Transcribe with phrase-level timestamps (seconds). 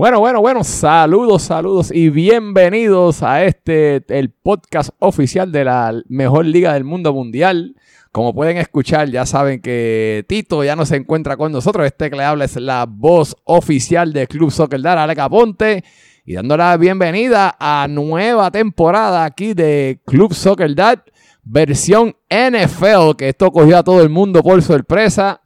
[0.00, 6.46] Bueno, bueno, bueno, saludos, saludos y bienvenidos a este, el podcast oficial de la mejor
[6.46, 7.76] liga del mundo mundial.
[8.10, 11.84] Como pueden escuchar, ya saben que Tito ya no se encuentra con nosotros.
[11.84, 15.84] Este que le habla es la voz oficial de Club Soccer Dar, Alex Aponte.
[16.24, 21.00] Y dando la bienvenida a nueva temporada aquí de Club Soccer Dad,
[21.42, 25.42] versión NFL, que esto cogió a todo el mundo por sorpresa.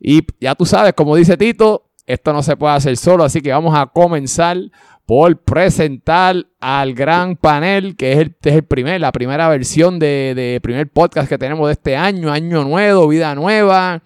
[0.00, 3.50] Y ya tú sabes, como dice Tito, esto no se puede hacer solo, así que
[3.52, 4.56] vamos a comenzar
[5.06, 10.32] por presentar al gran panel, que es el, es el primer, la primera versión de,
[10.34, 14.02] de, primer podcast que tenemos de este año, año nuevo, vida nueva.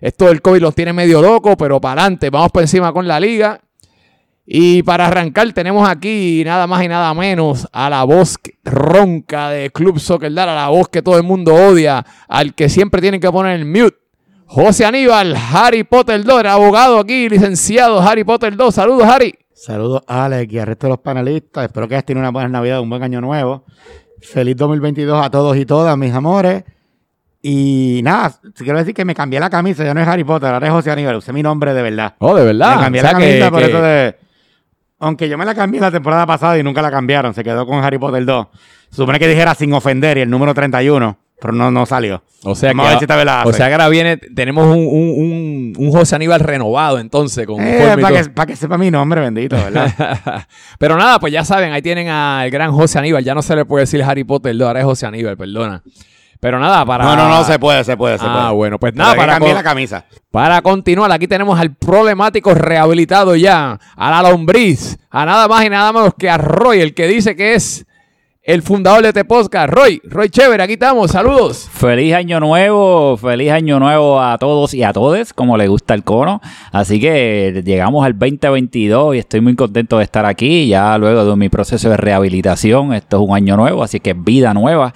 [0.00, 3.18] Esto del COVID los tiene medio loco, pero para adelante, vamos por encima con la
[3.18, 3.60] liga.
[4.46, 9.70] Y para arrancar tenemos aquí nada más y nada menos a la voz ronca de
[9.70, 13.20] Club Soccer Dar, a la voz que todo el mundo odia, al que siempre tienen
[13.20, 14.03] que poner el mute.
[14.46, 18.74] José Aníbal, Harry Potter 2, abogado aquí, licenciado Harry Potter 2.
[18.74, 19.34] Saludos, Harry.
[19.52, 21.64] Saludos, Alex, y al resto de los panelistas.
[21.64, 23.64] Espero que hayas tenido una buena Navidad, un buen año nuevo.
[24.20, 26.64] Feliz 2022 a todos y todas, mis amores.
[27.42, 30.66] Y nada, quiero decir que me cambié la camisa, ya no es Harry Potter, ahora
[30.66, 32.14] es José Aníbal, usé mi nombre de verdad.
[32.18, 32.76] Oh, de verdad.
[32.76, 34.16] Me cambié la camisa por eso de.
[34.98, 37.82] Aunque yo me la cambié la temporada pasada y nunca la cambiaron, se quedó con
[37.82, 38.46] Harry Potter 2.
[38.90, 42.22] supone que dijera sin ofender y el número 31 pero no, no salió.
[42.44, 46.98] O sea, que, o sea que ahora viene, tenemos un, un, un, José Aníbal renovado
[46.98, 47.46] entonces.
[47.46, 50.46] Con eh, para, que, para que sepa mi nombre, bendito, ¿verdad?
[50.78, 53.22] pero nada, pues ya saben, ahí tienen al gran José Aníbal.
[53.24, 55.82] Ya no se le puede decir Harry Potter, ahora es José Aníbal, perdona.
[56.40, 57.04] Pero nada, para.
[57.04, 59.34] No, no, no, se puede, se puede, se ah, bueno, pues nada, para.
[59.34, 60.06] cambiar la camisa.
[60.30, 65.68] Para continuar, aquí tenemos al problemático rehabilitado ya, a la lombriz, a nada más y
[65.68, 67.84] nada menos que a Roy, el que dice que es
[68.44, 70.02] el fundador de este podcast, Roy.
[70.04, 71.66] Roy Chévere, aquí estamos, saludos.
[71.72, 76.04] Feliz año nuevo, feliz año nuevo a todos y a todes, como le gusta el
[76.04, 76.42] cono.
[76.70, 81.36] Así que llegamos al 2022 y estoy muy contento de estar aquí, ya luego de
[81.36, 82.92] mi proceso de rehabilitación.
[82.92, 84.92] Esto es un año nuevo, así que vida nueva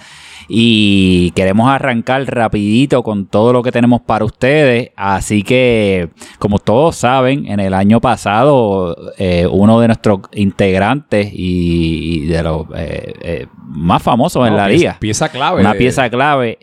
[0.51, 4.89] y queremos arrancar rapidito con todo lo que tenemos para ustedes.
[4.95, 12.25] Así que, como todos saben, en el año pasado eh, uno de nuestros integrantes y,
[12.25, 16.57] de los eh, eh, más famosos en la liga, pieza clave, una pieza clave,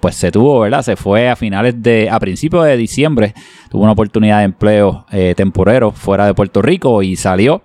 [0.00, 0.82] pues se tuvo, ¿verdad?
[0.82, 3.34] Se fue a finales de, a principios de diciembre,
[3.70, 5.06] tuvo una oportunidad de empleo
[5.36, 7.62] temporero fuera de Puerto Rico y salió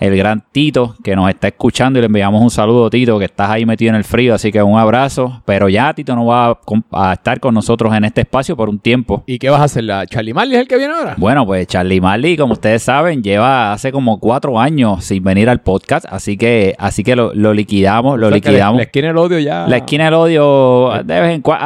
[0.00, 3.50] el gran Tito, que nos está escuchando y le enviamos un saludo, Tito, que estás
[3.50, 5.42] ahí metido en el frío, así que un abrazo.
[5.44, 6.58] Pero ya Tito no va
[6.92, 9.22] a, estar con nosotros en este espacio por un tiempo.
[9.26, 9.84] ¿Y qué vas a hacer?
[9.84, 11.14] ¿La Charlie Marley es el que viene ahora?
[11.16, 15.60] Bueno, pues Charlie Marley, como ustedes saben, lleva hace como cuatro años sin venir al
[15.60, 18.76] podcast, así que así que lo, liquidamos, lo liquidamos.
[18.76, 19.66] La, esquina del odio ya...
[19.66, 21.64] La esquina del odio, de vez en cuando...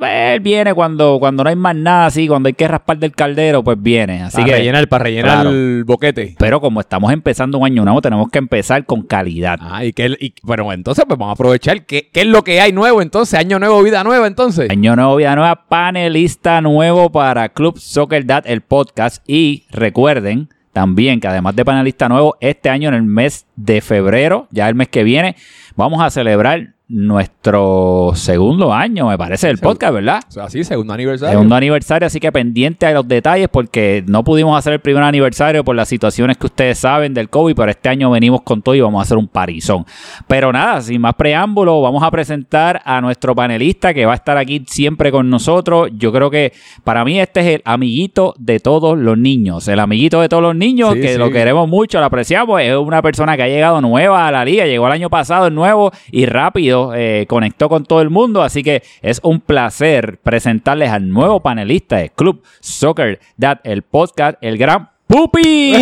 [0.00, 3.62] Él viene cuando, cuando no hay más nada así, cuando hay que raspar del caldero,
[3.62, 4.22] pues viene.
[4.22, 6.34] Así para que, rellenar, para rellenar el boquete.
[6.38, 9.58] Pero como estamos empezando un año nuevo, tenemos que empezar con calidad.
[9.60, 11.84] Ah, y que, bueno, entonces pues vamos a aprovechar.
[11.86, 13.38] ¿Qué, ¿Qué, es lo que hay nuevo entonces?
[13.38, 14.70] Año nuevo, vida nueva entonces.
[14.70, 19.22] Año nuevo, vida nueva, panelista nuevo para Club Soccer Dad, el podcast.
[19.26, 24.46] Y recuerden también que además de panelista nuevo, este año en el mes de febrero,
[24.50, 25.36] ya el mes que viene,
[25.76, 30.20] vamos a celebrar nuestro segundo año, me parece, del podcast, ¿verdad?
[30.28, 31.30] O sea, sí, segundo aniversario.
[31.30, 35.62] Segundo aniversario, así que pendiente a los detalles porque no pudimos hacer el primer aniversario
[35.62, 38.80] por las situaciones que ustedes saben del COVID, pero este año venimos con todo y
[38.80, 39.86] vamos a hacer un parizón.
[40.26, 44.36] Pero nada, sin más preámbulo, vamos a presentar a nuestro panelista que va a estar
[44.36, 45.90] aquí siempre con nosotros.
[45.94, 46.52] Yo creo que
[46.82, 50.56] para mí este es el amiguito de todos los niños, el amiguito de todos los
[50.56, 54.32] niños, que lo queremos mucho, lo apreciamos, es una persona que ha llegado nueva a
[54.32, 58.10] la liga, llegó el año pasado, es nuevo y rápido eh, conectó con todo el
[58.10, 63.82] mundo, así que es un placer presentarles al nuevo panelista de Club Soccer Dad, el
[63.82, 65.74] podcast, el gran Pupi.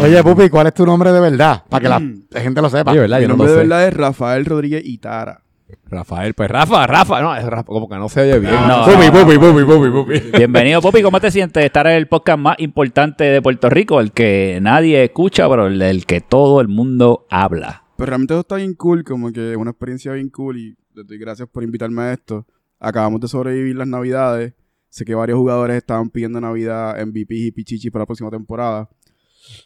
[0.00, 1.64] Oye, Pupi, ¿cuál es tu nombre de verdad?
[1.68, 2.26] Para que la, mm.
[2.34, 2.92] gente lo sepa.
[2.92, 5.42] Mi nombre de verdad es Rafael Rodríguez Itara.
[5.86, 8.54] Rafael, pues Rafa, Rafa, no, es Rafa, como que no se oye bien.
[8.66, 10.36] No, pupi, pupi, pupi, pupi, pupi.
[10.38, 11.02] Bienvenido, Pupi.
[11.02, 14.00] ¿Cómo te sientes de estar en el podcast más importante de Puerto Rico?
[14.00, 17.84] El que nadie escucha, pero el del que todo el mundo habla.
[17.96, 21.18] Pues realmente eso está bien cool, como que una experiencia bien cool y te doy
[21.18, 22.46] gracias por invitarme a esto.
[22.80, 24.54] Acabamos de sobrevivir las navidades.
[24.88, 28.88] Sé que varios jugadores estaban pidiendo Navidad MVP y Pichichi para la próxima temporada.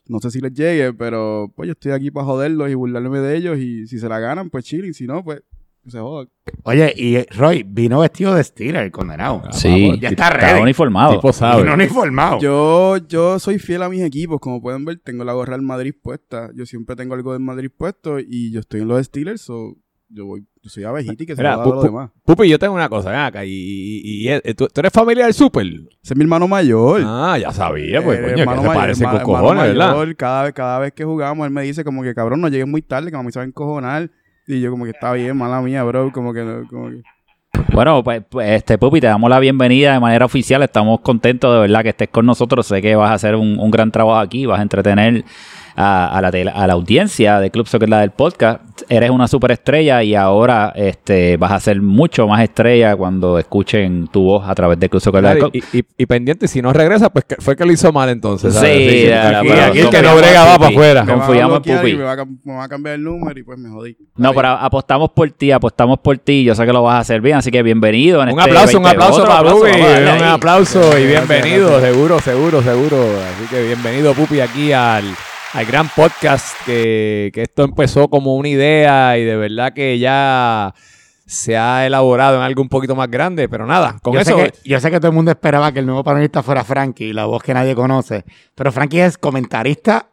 [0.06, 3.37] No sé si les llegue, pero pues yo estoy aquí para joderlos y burlarme de
[3.37, 4.94] ellos y si se la ganan, pues chilling.
[4.94, 5.43] Si no, pues
[6.64, 9.43] Oye, y Roy vino vestido de Steeler, el condenado.
[9.44, 10.61] Ah, sí, ya está ready.
[10.62, 11.12] uniformado.
[11.75, 12.38] uniformado.
[12.40, 14.38] Yo, yo soy fiel a mis equipos.
[14.40, 16.50] Como pueden ver, tengo la gorra del Madrid puesta.
[16.55, 19.40] Yo siempre tengo algo del Madrid puesto y yo estoy en los Steelers.
[19.43, 19.76] So
[20.08, 22.11] yo voy, yo soy abejita y que se Mira, lo da a los pu- demás.
[22.25, 23.44] Pupi, yo tengo una cosa, ven acá.
[23.44, 25.67] Y, y- y- y- ¿tú, tú eres familia del Super?
[25.67, 27.00] Ese es mi hermano mayor.
[27.05, 29.90] Ah, ya sabía, pues, Eh, coño, que hermano se mayor, parece con hermano cojones, ¿verdad?
[29.96, 32.69] mayor, Cada, vez- cada vez que jugamos, él me dice como que, cabrón, no llegues
[32.69, 34.11] muy tarde, que mami se va a encojonar.
[34.47, 36.11] Y yo como que está bien, mala mía, bro.
[36.12, 37.03] Como que, no- como que...
[37.73, 40.62] Bueno, pues, pues, este Pupi, te damos la bienvenida de manera oficial.
[40.62, 42.67] Estamos contentos de verdad que estés con nosotros.
[42.67, 45.25] Sé que vas a hacer un, un gran trabajo aquí, vas a entretener
[45.77, 48.61] a, a la, tele- a la audiencia de Club Soccer La del podcast.
[48.89, 54.23] Eres una superestrella y ahora este, vas a ser mucho más estrella cuando escuchen tu
[54.25, 57.11] voz a través de Club Soccer La del y, y- y pendiente, si no regresa,
[57.11, 58.55] pues que- fue que lo hizo mal entonces.
[58.55, 58.91] ¿sabes?
[58.91, 61.05] Sí, ya, aquí, el que no brega va para afuera.
[61.07, 61.91] Confiamos en Pupi.
[61.91, 63.97] y Me va, a, cam- me va a cambiar el número y pues me jodí.
[64.17, 64.35] No, Ahí.
[64.37, 66.45] pero apostamos por ti, apostamos por ti.
[66.45, 68.23] Yo sé que lo vas a hacer bien, así que bienvenido.
[68.23, 68.97] En Un este aplauso, un 20.
[68.97, 69.81] aplauso Otro para aplauso, Pupi.
[70.21, 71.93] Un aplauso y Gracias, bienvenido, gracias.
[71.93, 72.97] seguro, seguro, seguro.
[72.97, 75.05] Así que bienvenido, Pupi, aquí al,
[75.52, 80.75] al gran podcast que, que esto empezó como una idea y de verdad que ya
[81.26, 84.37] se ha elaborado en algo un poquito más grande, pero nada, con yo, eso...
[84.37, 87.12] sé que, yo sé que todo el mundo esperaba que el nuevo panelista fuera Frankie,
[87.12, 88.25] la voz que nadie conoce.
[88.54, 90.12] Pero Frankie es comentarista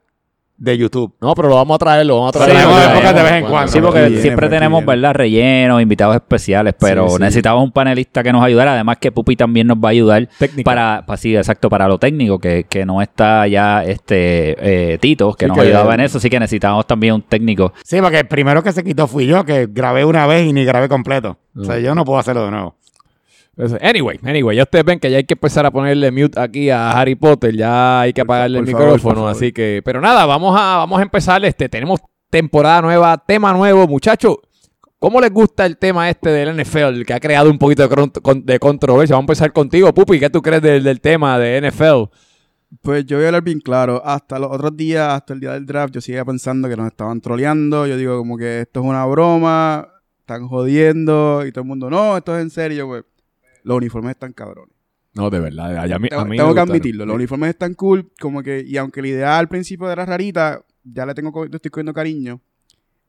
[0.60, 1.14] de YouTube.
[1.22, 2.66] No, pero lo vamos a traer, lo vamos a Sí, traer.
[2.66, 3.72] vamos a Cuando- épocas de vez en cuando-.
[3.72, 4.92] Sí, porque Viene, siempre Frankie tenemos, viene.
[5.02, 5.14] ¿verdad?
[5.16, 7.22] Rellenos, invitados especiales, pero Sí, sí.
[7.22, 8.74] necesitamos un panelista que nos ayudara.
[8.74, 10.64] Además que Pupi también nos va a ayudar Técnica.
[10.70, 15.34] para, para sí, exacto, para lo técnico, que, que no está ya este eh, Tito,
[15.34, 17.74] que Sí, nos que- ayudaba en eso, así que necesitamos también un técnico.
[17.84, 20.66] Sí, porque el primero que se quitó fui yo, que grabé una vez y ni
[20.66, 21.38] grabé completo.
[21.58, 22.76] O sea, yo no puedo hacerlo de nuevo.
[23.82, 26.92] Anyway, anyway, ya ustedes ven que ya hay que empezar a ponerle mute aquí a
[26.92, 30.56] Harry Potter, ya hay que Por apagarle el favor, micrófono, así que, pero nada, vamos
[30.58, 34.38] a, vamos a empezar, este, tenemos temporada nueva, tema nuevo, muchachos.
[34.98, 39.16] ¿Cómo les gusta el tema este del NFL que ha creado un poquito de controversia?
[39.16, 42.14] Vamos a empezar contigo, Pupi, ¿qué tú crees del, del tema de NFL?
[42.82, 44.02] Pues yo voy a hablar bien claro.
[44.06, 47.20] Hasta los otros días, hasta el día del draft, yo seguía pensando que nos estaban
[47.20, 47.88] troleando.
[47.88, 49.88] Yo digo como que esto es una broma,
[50.20, 53.04] están jodiendo y todo el mundo, no, esto es en serio, pues.
[53.64, 54.74] Los uniformes están cabrones.
[55.14, 58.44] No, de verdad, a, mí, a mí Tengo, que admitirlo, los uniformes están cool, como
[58.44, 61.94] que, y aunque la idea al principio era rarita, ya le tengo, le estoy cogiendo
[61.94, 62.40] cariño.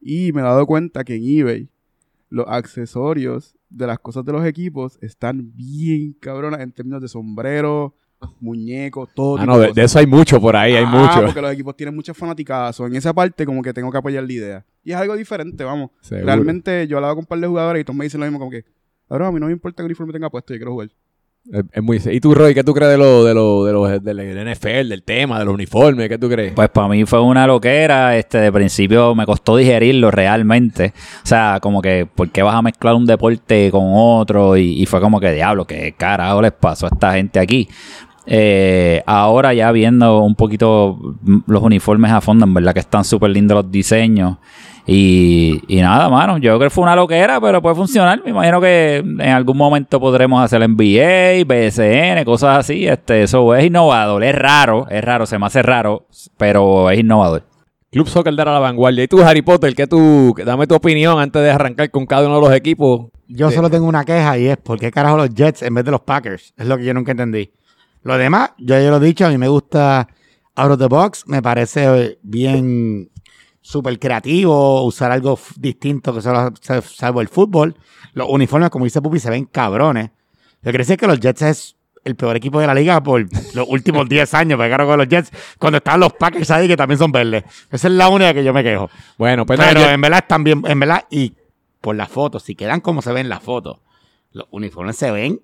[0.00, 1.69] Y me he dado cuenta que en eBay
[2.31, 7.94] los accesorios de las cosas de los equipos están bien cabronas en términos de sombrero,
[8.41, 9.37] muñecos, todo.
[9.37, 11.26] Ah, tipo no, de, eso hay mucho por ahí, hay Ah, mucho.
[11.26, 12.79] porque los equipos tienen muchas fanaticadas.
[12.81, 14.67] o En esa parte, como que tengo que apoyar la idea.
[14.85, 15.91] Y es algo diferente, vamos.
[16.00, 16.26] Seguro.
[16.26, 18.38] Realmente, yo he hablado con un par de jugadores y todos me dicen lo mismo,
[18.38, 18.64] como que,
[19.10, 20.88] ahora a mí no me importa que el uniforme tenga puesto, yo quiero jugar.
[21.52, 24.04] Es, es muy, ¿Y tú, Roy, qué tú crees de lo, de lo, de los
[24.04, 26.08] del NFL, del tema, de los uniformes?
[26.08, 26.52] ¿Qué tú crees?
[26.52, 30.92] Pues para mí fue una loquera, este, de principio me costó digerirlo realmente.
[31.22, 34.56] O sea, como que, ¿por qué vas a mezclar un deporte con otro?
[34.56, 37.68] Y, y fue como que, diablo, ¿qué carajo les pasó a esta gente aquí?
[38.26, 43.04] Eh, ahora ya viendo un poquito mm, los uniformes a fondo, en verdad que están
[43.04, 44.36] súper lindos los diseños.
[44.86, 48.22] Y, y nada, mano, yo creo que fue una loquera, pero puede funcionar.
[48.24, 52.86] Me imagino que en algún momento podremos hacer NBA, BSN, cosas así.
[52.86, 56.06] Este, eso es innovador, es raro, es raro, se me hace raro,
[56.36, 57.44] pero es innovador.
[57.92, 59.04] Club Soccer de la vanguardia.
[59.04, 62.36] ¿Y tú, Harry Potter, qué tú, dame tu opinión antes de arrancar con cada uno
[62.36, 63.10] de los equipos?
[63.26, 63.56] Yo Sí.
[63.56, 66.00] solo tengo una queja y es ¿por qué carajo los Jets en vez de los
[66.00, 66.52] Packers?
[66.56, 67.50] Es lo que yo nunca entendí.
[68.02, 70.08] Lo demás, yo ya lo he dicho, a mí me gusta
[70.56, 73.10] Out of the Box, me parece bien
[73.61, 77.76] súper creativo, usar algo distinto que solo sa- salvo el fútbol.
[78.14, 80.11] Los uniformes, como dice Pupi, se ven cabrones.
[80.62, 84.09] Lo que que los Jets es el peor equipo de la liga por los últimos
[84.09, 87.45] 10 años, claro con los Jets, cuando están los Packers ahí que también son verdes.
[87.71, 88.88] Esa es la única que yo me quejo.
[89.19, 91.35] Bueno, pues Pero en verdad están bien, en verdad, y
[91.81, 93.79] por las fotos, si quedan como se ven las fotos,
[94.33, 95.40] los uniformes se ven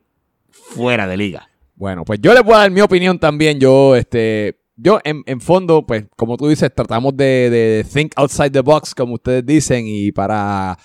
[0.51, 1.49] fuera de liga.
[1.75, 3.61] Bueno, pues yo les voy a dar mi opinión también.
[3.61, 8.61] Yo, este, yo en, en fondo, pues, como tú dices, tratamos de, think outside the
[8.61, 10.79] box, como ustedes dicen, y para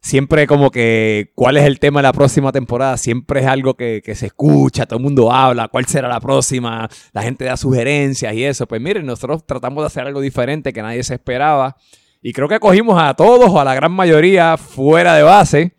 [0.00, 4.02] siempre como que cuál es el tema de la próxima temporada, siempre es algo que,
[4.14, 8.44] se escucha, todo el mundo habla, cuál será la próxima, la gente da sugerencias y
[8.44, 8.66] eso.
[8.66, 11.76] Pues miren, nosotros tratamos de hacer algo diferente que nadie se esperaba.
[12.20, 15.72] Y creo que cogimos a todos o a la gran mayoría fuera de base.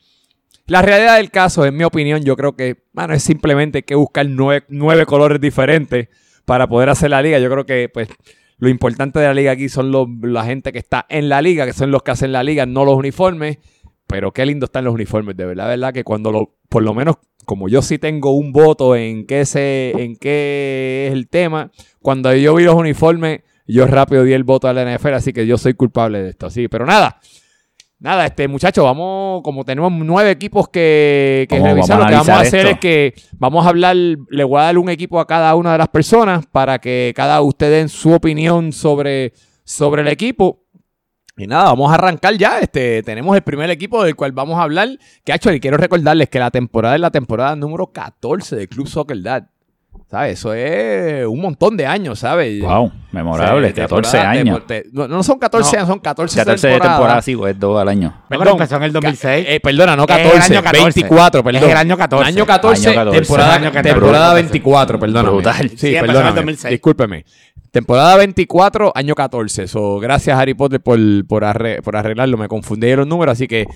[0.67, 4.25] La realidad del caso, en mi opinión, yo creo que, bueno, es simplemente que buscar
[4.27, 6.07] nueve, nueve colores diferentes
[6.49, 7.37] para poder hacer la liga.
[7.37, 8.07] Yo creo que, pues,
[8.57, 11.67] lo importante de la liga aquí son los- la gente que está en la liga,
[11.67, 13.59] que son los que hacen la liga, no los uniformes.
[14.07, 17.17] Pero qué lindo están los uniformes, de verdad, verdad, que cuando lo, por lo menos,
[17.45, 21.69] como yo sí tengo un voto en qué se, en qué es el tema,
[22.01, 25.45] cuando yo vi los uniformes, yo rápido di el voto a la NFL, así que
[25.45, 26.67] yo soy culpable de esto, así.
[26.67, 27.19] Pero nada,
[28.01, 32.15] Nada, este muchachos, vamos, como tenemos nueve equipos que, que Vamos- revisar, vamos lo que
[32.15, 32.71] vamos a hacer esto.
[32.71, 35.79] es que vamos a hablar, le voy a dar un equipo a cada una de
[35.79, 39.33] las personas para que cada usted den su opinión sobre,
[39.65, 40.63] sobre el equipo.
[41.35, 42.59] Y nada, vamos a arrancar ya.
[42.59, 44.89] Este, tenemos el primer equipo del cual vamos a hablar.
[45.25, 48.87] Que hecho, y quiero recordarles que la temporada es la temporada número 14 del Club
[48.87, 49.43] Soccer Dad.
[50.09, 50.39] ¿Sabes?
[50.39, 52.59] Eso es un montón de años, ¿sabes?
[52.61, 54.65] Wow, memorable, Sí, 14 temporada- años.
[54.67, 55.77] te- no, no son 14 No.
[55.79, 56.97] años, son 14, 14 de temporadas.
[56.97, 58.23] temporada, sí, pues dos al año.
[58.27, 59.45] Pero empezó en el 2006.
[59.47, 60.83] Eh, perdona, no Es el 14, año 14.
[61.01, 61.63] 24, perdón.
[61.63, 62.27] Es el año 14.
[62.27, 63.19] Año 14, Año 14.
[63.21, 63.89] temporada, Año 14.
[63.93, 64.43] temporada Brutal.
[64.43, 65.29] 24, perdóname.
[65.35, 65.69] Brutal.
[65.69, 66.35] Sí, Sí, empezó en el perdóname.
[66.35, 66.71] 2006.
[66.71, 67.25] Discúlpeme.
[67.71, 69.67] Temporada 24, año 14.
[69.67, 72.35] So, gracias, Harry Potter, por, por, arre- por arreglarlo.
[72.37, 73.67] Me confundí de los números, así que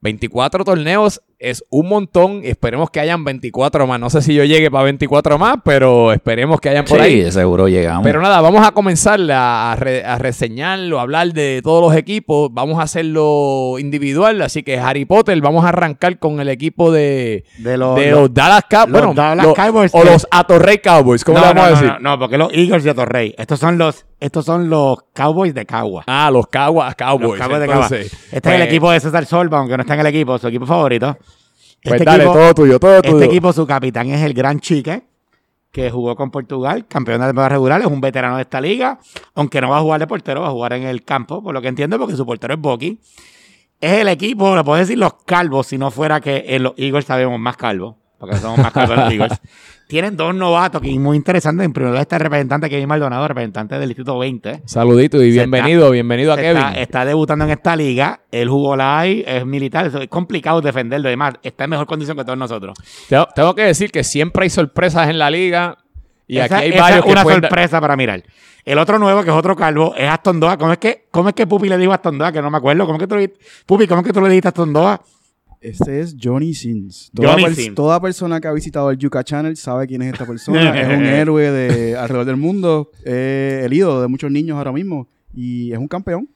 [0.00, 2.40] 24 torneos es un montón.
[2.44, 3.98] Esperemos que hayan 24 más.
[4.00, 7.32] No sé si yo llegue para 24 más, pero esperemos que hayan por sí, ahí.
[7.32, 8.02] seguro llegamos.
[8.04, 11.96] Pero nada, vamos a comenzar a, a re- a reseñarlo, a hablar de todos los
[11.96, 12.50] equipos.
[12.52, 14.40] Vamos a hacerlo individual.
[14.42, 18.20] Así que Harry Potter, vamos a arrancar con el equipo de, De los, de los-
[18.20, 18.92] los Dallas Cowboys.
[18.92, 21.24] los Bueno, Dallas Cowboys o que- los Atorrey Cowboys.
[21.24, 21.92] ¿Cómo no, le vamos no, a decir?
[22.00, 23.34] no, no, porque los Eagles de Torrey.
[23.38, 26.04] Estos son los, estos son los Cowboys de Cagua.
[26.06, 26.94] Ah, los Cowboys.
[26.94, 27.30] Cowboys.
[27.30, 27.84] Los Cowboys de Cagua.
[27.86, 28.00] Este
[28.32, 30.66] es pues, el equipo de César Solva, aunque no está en el equipo, su equipo
[30.66, 31.16] favorito.
[31.84, 33.14] Pues Este dale, equipo- todo tuyo, todo tuyo.
[33.18, 35.02] Este equipo, su capitán es el Gran Chique,
[35.70, 38.98] que jugó con Portugal, campeón de temporada regular, es un veterano de esta liga,
[39.34, 41.60] aunque no va a jugar de portero, va a jugar en el campo, por lo
[41.60, 42.98] que entiendo, porque su portero es Boki.
[43.80, 47.04] Es el equipo, lo puedo decir los calvos, si no fuera que en los Eagles
[47.04, 49.40] sabemos más calvos, porque somos más Eagles.
[49.86, 51.64] Tienen dos novatos que es muy interesantes.
[51.64, 54.62] En primer lugar está el representante Kevin Maldonado, representante del Distrito 20.
[54.64, 56.62] Saludito y bienvenido, bienvenido a Kevin.
[56.62, 58.20] Está, está debutando en esta liga.
[58.30, 59.86] Él jugó live, es militar.
[59.86, 61.08] Es complicado defenderlo.
[61.08, 62.78] Además, está en mejor condición que todos nosotros.
[63.10, 65.76] Tengo, tengo que decir que siempre hay sorpresas en la liga.
[66.26, 68.22] Y esa, aquí hay esa varios es que una sorpresa para mirar.
[68.64, 70.56] El otro nuevo, que es otro calvo, es Aston Doa.
[70.56, 72.32] ¿Cómo es que, cómo es que Pupi le dijo a Aston Doa?
[72.32, 72.86] Que no me acuerdo.
[72.86, 73.34] ¿Cómo es que tú le?
[73.66, 75.02] Pupi, ¿cómo es que tú le dijiste a Aston Doa?
[75.64, 77.10] Este es Johnny Sins.
[77.14, 77.74] Toda, Johnny pers- Sins.
[77.74, 80.78] toda persona que ha visitado el Yuka Channel sabe quién es esta persona.
[80.80, 82.90] es un héroe de alrededor del mundo.
[83.04, 85.08] Es el ídolo de muchos niños ahora mismo.
[85.32, 86.28] Y es un campeón.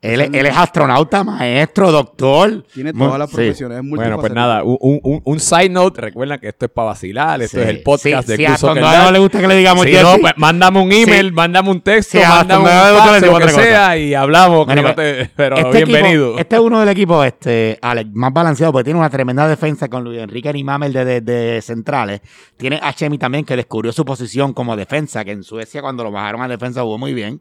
[0.00, 2.62] Él, es- él es astronauta, maestro, doctor.
[2.72, 3.34] Tiene todas las sí.
[3.34, 3.78] profesiones.
[3.82, 6.00] Es Bueno, pues nada, un, un- un side note.
[6.00, 7.42] Recuerda que esto es para vacilar.
[7.42, 7.62] Esto Sí.
[7.64, 9.04] es el podcast Sí, de si a Dad.
[9.06, 11.32] no le gusta que le digamos Si no, pues mándame un email, Sí.
[11.32, 14.66] mándame un texto, Sí, a mándame un fax, lo que sea y hablamos.
[14.66, 16.26] Bueno, que no pues, te- pero Este bienvenido.
[16.28, 19.88] equipo- este es uno del equipo, este, Alex, más balanceado, porque tiene una tremenda defensa
[19.88, 22.20] con Luis Enrique Nimamel de, de, de centrales.
[22.56, 26.12] Tiene a Chemi también, que descubrió su posición como defensa, que en Suecia cuando lo
[26.12, 27.40] bajaron a defensa jugó muy bien.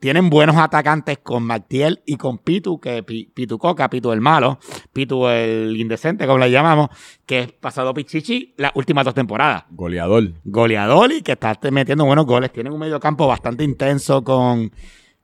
[0.00, 4.60] Tienen buenos atacantes con Mactiel y con Pitu, que Pi- Pitu Coca, Pitu el malo,
[4.92, 6.88] Pitu el indecente, como le llamamos,
[7.26, 10.34] que es pasado Pichichi las últimas dos temporadas Goleador.
[10.44, 12.52] goleador y que está metiendo buenos goles.
[12.52, 14.70] Tienen un medio campo bastante intenso con,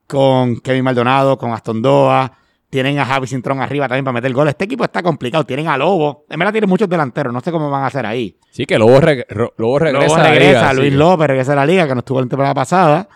[0.09, 2.33] con Kevin Maldonado, con Aston Doa.
[2.69, 4.51] Tienen a Javi Cintrón arriba también para meter goles.
[4.55, 5.45] Este equipo está complicado.
[5.45, 6.25] Tienen a Lobo.
[6.29, 7.33] En verdad tienen muchos delanteros.
[7.33, 8.37] No sé cómo van a hacer ahí.
[8.51, 9.25] Sí, que Lobo, reg-
[9.57, 10.05] Lobo regresa.
[10.09, 10.99] Lobo a la regresa, liga, Luis sí.
[10.99, 13.09] López regresa a la liga, que no estuvo la temporada pasada.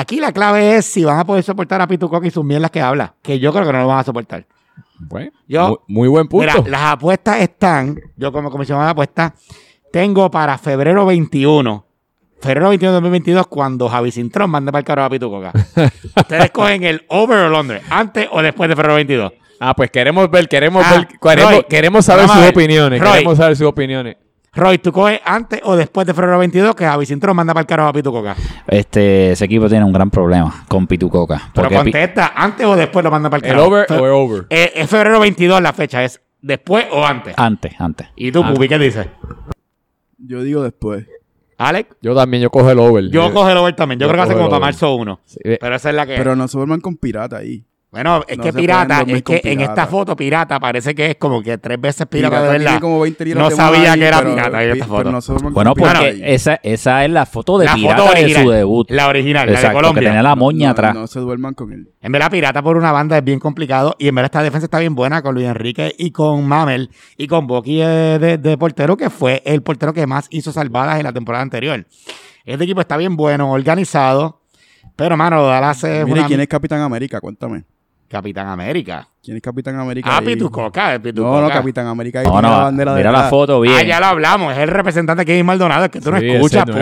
[0.00, 2.70] Aquí la clave es si van a poder soportar a Pitu Coca y sus mierdas
[2.70, 3.14] que habla.
[3.22, 4.46] Que yo creo que no lo van a soportar.
[4.98, 6.46] Bueno, Yo- muy, muy buen punto.
[6.62, 9.32] Mira, las apuestas están, yo como comisionado de apuestas,
[9.92, 11.84] tengo para febrero 21,
[12.40, 15.52] febrero 21 de 2022, cuando Javi Cintrón mande para el carajo a Pitucoca.
[16.16, 19.32] Ustedes cogen el over o under, antes o después de febrero 22.
[19.60, 22.50] Ah, pues queremos ver, queremos Ah, ver, queremos, Roy, queremos saber sus ver.
[22.50, 23.00] opiniones.
[23.00, 23.10] Roy.
[23.12, 24.16] Queremos saber sus opiniones.
[24.52, 27.66] Roy, tú coges antes o después de febrero 22 que Javi Cintrón manda para el
[27.68, 28.34] carajo a Pitucoca.
[28.66, 31.50] Este, ese equipo tiene un gran problema con Pitucoca.
[31.54, 33.68] Pero contesta, antes o después lo manda para el ¿El carajo.
[33.68, 34.46] over Fe- o el over?
[34.50, 37.34] Eh, es febrero 22 la fecha, es después o antes.
[37.36, 38.08] antes, antes.
[38.16, 38.52] ¿Y tú, Ah.
[38.52, 39.06] Pupi, qué dices?
[40.18, 41.06] Yo digo después.
[41.56, 43.08] Alex, Yo también, yo cojo el over.
[43.10, 44.00] yo cojo el over también.
[44.00, 45.20] Yo, yo creo que hace como el para marzo 1.
[45.26, 46.16] sí, eh, Pero esa es la que...
[46.16, 47.64] Pero no se con pirata ahí.
[47.92, 51.42] Bueno, es No que pirata, es que en esta foto pirata parece que es como
[51.42, 52.80] que tres veces pirata, Pirata de verdad.
[52.80, 55.10] como 20 libras No sabía ahí, que era pero- pirata en esta foto.
[55.10, 56.20] no Bueno, porque ahí.
[56.22, 58.90] esa, esa es la foto de La pirata foto de su debut.
[58.92, 60.08] La original, la de Exacto, que Colombia.
[60.08, 60.94] tenía la moña No, atrás.
[60.94, 61.88] No se duerman con él.
[62.00, 63.96] En verdad, pirata por una banda es bien complicado.
[63.98, 67.26] Y en verdad, esta defensa está bien buena con Luis Enrique y con Mamel y
[67.26, 71.02] con Boqui eh, de, de portero, que fue el portero que más hizo salvadas en
[71.04, 71.84] la temporada anterior.
[72.44, 74.42] Este equipo está bien bueno, organizado.
[74.94, 77.20] Pero, mano, Dallas es Mire, una- ¿quién es Capitán América?
[77.20, 77.64] Cuéntame.
[78.10, 79.06] Capitán América.
[79.22, 80.08] ¿Quién es Capitán América?
[80.16, 80.20] Ah?
[80.20, 81.40] Pitucoca, No, Pitucoca.
[81.42, 82.20] no, Capitán América.
[82.20, 83.24] Ahí No, tiene la no, bandera mira detrás.
[83.24, 83.74] la foto bien.
[83.78, 84.52] Ah, ya lo hablamos.
[84.52, 85.84] Es el representante Kevin Maldonado.
[85.84, 86.74] Es que tú no escuchas, es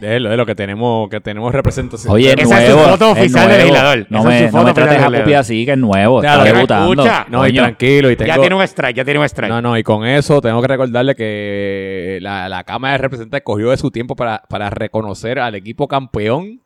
[0.00, 2.14] déjelo, déjelo, que tenemos, que tenemos representación.
[2.14, 4.06] Oye, Esa es su foto es oficial de legislador.
[4.08, 6.20] No Esa es me, no foto me trates de a así, que es nuevo.
[6.20, 6.92] Claro, está que no debutando.
[7.02, 7.26] escucha.
[7.28, 8.10] No, y tranquilo.
[8.10, 9.50] Y tengo, Ya tiene un strike, ya tiene un strike.
[9.50, 13.68] No, no, y con eso tengo que recordarle que la, la Cámara de Representantes cogió
[13.70, 16.61] de su tiempo para, para reconocer al equipo campeón.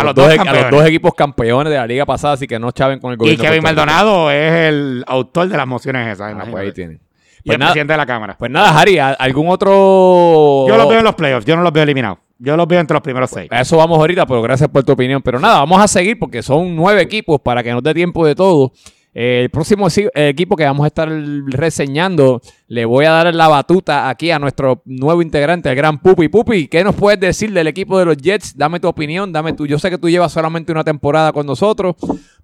[0.00, 0.70] A, los, dos, e- a los campeones.
[0.70, 3.44] dos equipos campeones de la liga pasada, así que no chaven con el Y gobierno.
[3.44, 3.92] Kevin Puerto Rico.
[3.92, 6.34] Maldonado es el autor de las mociones esas.
[6.36, 6.96] Ah, pues ahí tienen.
[6.96, 8.36] y Pues el nada, presidente de la Cámara.
[8.38, 10.66] pues nada, Harry, ¿a- ¿algún otro...?
[10.68, 12.18] Yo los veo en los playoffs, yo no los veo eliminados.
[12.38, 13.48] Yo los veo entre los primeros seis.
[13.52, 15.22] A eso vamos ahorita, pero gracias por tu opinión.
[15.22, 18.34] Pero nada, vamos a seguir porque son nueve equipos para que nos dé tiempo de
[18.34, 18.72] todo.
[19.14, 21.08] El próximo equipo que vamos a estar
[21.46, 26.28] reseñando, le voy a dar la batuta aquí a nuestro nuevo integrante, el gran Pupi.
[26.28, 28.56] Pupi, ¿qué nos puedes decir del equipo de los Jets?
[28.56, 29.66] Dame tu opinión, dame tu.
[29.66, 31.94] Yo sé que tú llevas solamente una temporada con nosotros,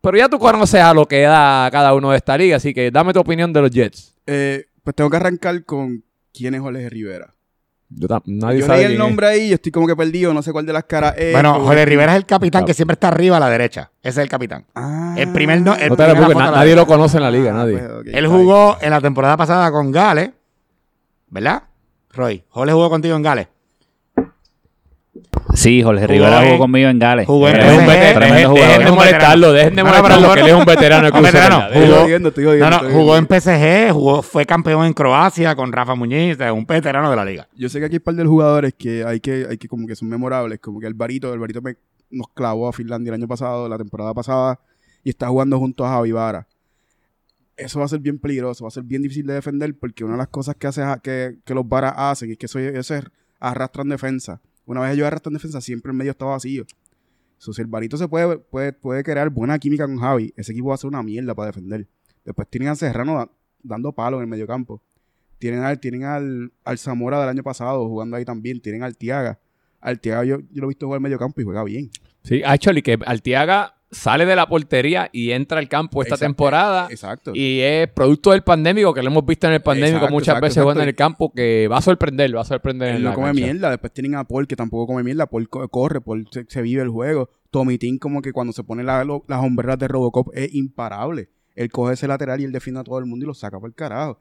[0.02, 2.90] pero ya tú conoces a lo que da cada uno de esta liga, así que
[2.90, 4.14] dame tu opinión de los Jets.
[4.26, 7.34] Eh, pues tengo que arrancar con quién es Jorge Rivera.
[7.90, 8.99] Yo nadie Yo sabe leí el es.
[8.99, 11.33] nombre ahí y estoy como que perdido, no sé cuál de las caras es.
[11.33, 12.66] bueno, Jorge Rivera es el capitán Claro.
[12.66, 13.90] que siempre está arriba a la derecha.
[14.02, 14.66] Ese es el capitán.
[14.75, 15.14] Ah.
[15.16, 16.83] El primer no- el No te primera preocupes, foto na- a la nadie derecha.
[16.83, 17.78] lo conoce en la liga, Ah, nadie.
[17.78, 20.30] pues, Él jugó en la temporada pasada con Gales,
[21.28, 21.62] ¿verdad?
[22.12, 23.49] Roy, Jorge jugó contigo en Gales.
[25.54, 27.26] Sí, Jorge Rivera jugó conmigo en Gales.
[27.26, 28.18] jugó en Es un dejen-
[28.54, 31.10] de Es molestarlo, dejen de No, no, molestarlo, que él es un veterano
[31.72, 32.04] Jugó-
[32.92, 33.26] jugó en.
[33.26, 37.48] PSG, jugó, fue campeón en Croacia con Rafa Muñiz, sea, un veterano de la liga.
[37.56, 39.87] Yo sé que aquí hay un par de jugadores que hay que, hay que como
[39.87, 41.76] que son memorables, como que Alvarito, Alvarito me,
[42.10, 44.60] nos clavó a Finlandia el año pasado, la temporada pasada,
[45.04, 46.46] y está jugando junto a Javi Vara.
[47.56, 50.12] Eso va a ser bien peligroso, va a ser bien difícil de defender, porque una
[50.14, 53.04] de las cosas que hace que, que los Varas hacen es que eso, eso es
[53.40, 54.40] arrastran defensa.
[54.68, 56.64] Una vez ellos arrastran defensa, siempre el medio está vacío.
[57.38, 60.75] So, si Alvarito se puede, puede, puede crear buena química con Javi, ese equipo va
[60.75, 61.87] a ser una mierda para defender.
[62.25, 63.30] Después tienen a Serrano da-
[63.62, 64.82] dando palos en el mediocampo.
[65.38, 68.60] Tienen al, tienen al, al Zamora del año pasado jugando ahí también.
[68.60, 69.38] Tienen al Tiaga.
[69.80, 71.90] Al Tiaga yo, yo lo he visto jugar medio campo y juega bien.
[72.25, 76.28] Sí, actually, que Artiaga sale de la portería y entra al campo esta Exacto.
[76.28, 76.88] temporada.
[76.90, 77.33] Exacto.
[77.35, 80.45] Y es producto del pandémico, que lo hemos visto en el pandémico Exacto, muchas exacto,
[80.45, 83.09] veces jugando en el campo, que va a sorprender, va a sorprender Él en no
[83.11, 83.42] la come cancha.
[83.45, 83.71] mierda.
[83.71, 85.26] Después tienen a Paul, que tampoco come mierda.
[85.26, 87.30] Paul co- corre, Paul se, se vive el juego.
[87.50, 91.28] Tomitín, como que cuando se pone la- lo- las hombreras de Robocop, es imparable.
[91.57, 93.68] Él coge ese lateral y él defiende a todo el mundo y lo saca por
[93.71, 94.21] el carajo.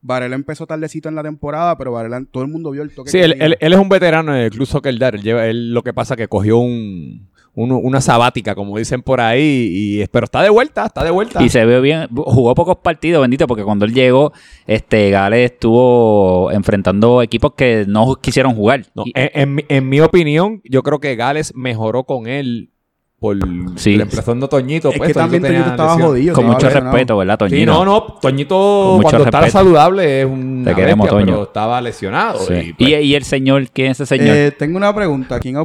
[0.00, 3.18] Varela empezó tardecito en la temporada, pero Varela, todo el mundo vio el toque Sí,
[3.18, 3.46] que él, tenía.
[3.46, 5.16] él- él es un veterano en el Club Soccer Dar.
[5.16, 7.28] Él, lleva- él lo que pasa que cogió un,
[7.62, 9.68] un- una sabática, como dicen por ahí,
[10.00, 11.42] y, pero está de vuelta, está de vuelta.
[11.42, 14.32] Y se ve bien, jugó pocos partidos, bendito, porque cuando él llegó,
[14.66, 18.84] este Gales estuvo enfrentando equipos que no quisieron jugar.
[18.94, 22.70] No, Y- en, en mi opinión, yo creo que Gales mejoró con él
[23.20, 23.36] por
[23.76, 23.96] Sí.
[23.96, 24.90] le empezando Toñito.
[24.90, 26.08] Es pues, que también tenía Toñito estaba lesión.
[26.08, 26.34] jodido.
[26.36, 27.56] con mucho respeto, ¿verdad, Toñito?
[27.56, 29.58] Sí, no, no, Toñito cuando está respeto.
[29.58, 31.24] saludable es un Te queremos, Toño.
[31.26, 32.38] pero estaba lesionado.
[32.38, 32.54] Sí.
[32.54, 34.36] y, pues, Y, y el señor, ¿quién es ese señor?
[34.36, 35.40] Eh, tengo una pregunta.
[35.40, 35.56] ¿Quién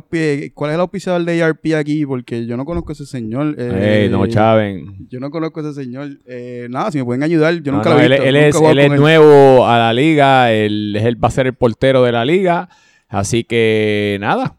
[0.56, 2.06] ¿Cuál es el auspiciador de ARP aquí?
[2.08, 3.56] Porque yo no conozco a ese señor.
[3.60, 5.08] Eh, ey, no, Chaven.
[5.10, 6.10] Yo no conozco a ese señor.
[6.26, 8.26] Eh, nada, si me pueden ayudar, yo No, nunca no, lo he él, visto.
[8.26, 12.02] él es, él es nuevo a la liga, él, él va a ser el portero
[12.04, 12.68] de la liga,
[13.10, 14.56] así que nada.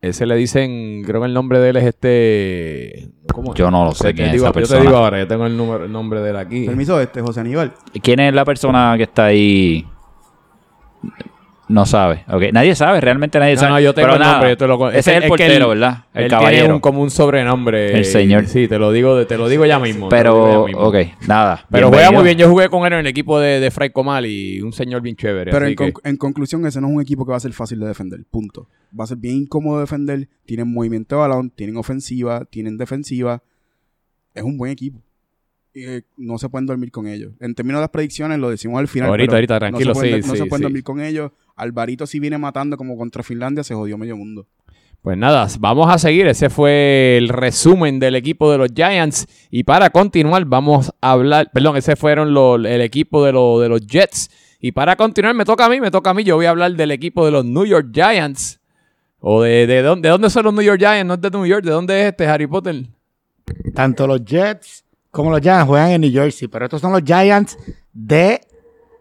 [0.00, 3.08] Ese le dicen, creo que el nombre de él es este...
[3.32, 3.58] ¿Cómo es?
[3.58, 4.80] Yo no lo sé quién es digo- esa Yo te persona.
[4.82, 6.66] digo ahora, yo tengo el, número, el nombre de él aquí.
[6.66, 7.72] Permiso, este, José Aníbal.
[8.02, 9.86] ¿Quién es la persona que está ahí?
[11.68, 12.24] No sabe.
[12.28, 13.72] Ok, Nadie sabe, realmente nadie No, sabe.
[13.72, 15.22] no, yo tengo Pero el nada, nombre, yo te lo con- Ese es es el
[15.22, 16.04] que portero, ¿verdad?
[16.14, 16.60] El él caballero.
[16.62, 17.98] tiene un, como un sobrenombre.
[17.98, 18.46] El señor.
[18.46, 20.08] Sí, te lo digo, te lo digo ya mismo.
[20.08, 20.82] Pero, ya mismo.
[20.82, 21.66] ok, nada.
[21.68, 22.38] Pero juega muy bien.
[22.38, 25.16] Yo jugué con él en el equipo de, de Fray Comal y un señor bien
[25.16, 25.50] chévere.
[25.50, 27.40] Pero así en, que- conc- en conclusión, ese no es un equipo que va a
[27.40, 28.20] ser fácil de defender.
[28.30, 28.68] Punto.
[28.98, 30.28] Va a ser bien incómodo de defender.
[30.44, 33.42] Tienen movimiento de balón, tienen ofensiva, tienen defensiva.
[34.34, 35.00] Es un buen equipo.
[35.74, 37.32] Y, eh, no se pueden dormir con ellos.
[37.40, 39.08] En términos de las predicciones, lo decimos al final.
[39.10, 40.62] Ahorita, pero ahorita, tranquilo, no se pueden, sí, no sí, se pueden sí.
[40.62, 41.32] dormir con ellos.
[41.56, 44.46] Alvarito, si viene matando como contra Finlandia, se jodió medio mundo.
[45.02, 46.26] Pues nada, vamos a seguir.
[46.26, 49.26] Ese fue el resumen del equipo de los Giants.
[49.50, 51.50] Y para continuar, vamos a hablar.
[51.52, 54.30] Perdón, ese fueron los- el equipo de, lo- de los Jets.
[54.60, 56.24] Y para continuar, me toca a mí, me toca a mí.
[56.24, 58.58] Yo voy a hablar del equipo de los New York Giants.
[59.20, 61.46] O de, de, dónde, de dónde son los New York Giants, no es de New
[61.46, 61.64] York.
[61.64, 62.86] ¿De dónde es este Harry Potter?
[63.74, 67.56] Tanto los Jets como los Giants juegan en New Jersey, pero estos son los Giants
[67.92, 68.40] de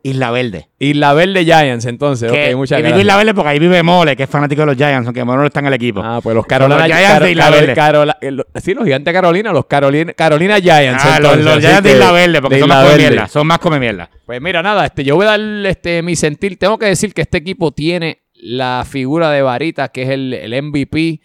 [0.09, 0.69] Isla Verde.
[0.77, 2.31] Isla Verde Giants, entonces.
[2.31, 3.01] Que- ok, muchas y digo gracias.
[3.01, 5.45] Isla Verde porque ahí vive Mole, que es fanático de los Giants, aunque Mole no
[5.47, 6.01] está en el equipo.
[6.03, 7.73] Ah, pues los Carolina los Giants de Isla Verde.
[8.21, 11.03] Eh, sí, los gigantes de Carolina, los Carolina, Carolina Giants.
[11.03, 13.27] Ah, los, entonces, los así Giants de que- Isla Verde, porque son más come mierda.
[13.27, 14.09] Son más come mierda.
[14.25, 16.57] Pues mira, nada, este, yo voy a dar este, mi sentir.
[16.59, 20.53] Tengo que decir que este equipo tiene la figura de Varita, que es el, el
[20.61, 21.19] MVP.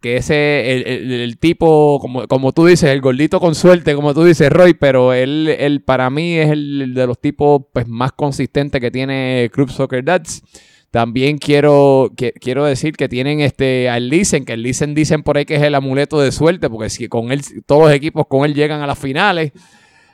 [0.00, 4.22] Que ese, el, el- tipo, como, como tú dices, el gordito con suerte, como tú
[4.24, 8.80] dices, Roy, pero él, él para mí es el de los tipos pues, más consistentes
[8.80, 10.42] que tiene Club Soccer Dads.
[10.90, 15.36] También quiero, que- quiero decir que tienen este al Lisen, que el Lisen dicen por
[15.36, 18.44] ahí que es el amuleto de suerte, porque si con él, todos los equipos con
[18.46, 19.52] él llegan a las finales.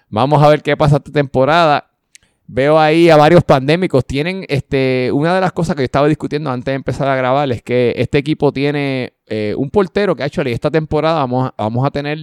[0.09, 1.91] Vamos a ver qué pasa esta temporada.
[2.47, 4.05] Veo ahí a varios pandémicos.
[4.05, 7.51] Tienen este, una de las cosas que yo estaba discutiendo antes de empezar a grabar
[7.51, 11.63] es que este equipo tiene eh, un portero que ha hecho esta temporada vamos a,
[11.63, 12.19] vamos a tener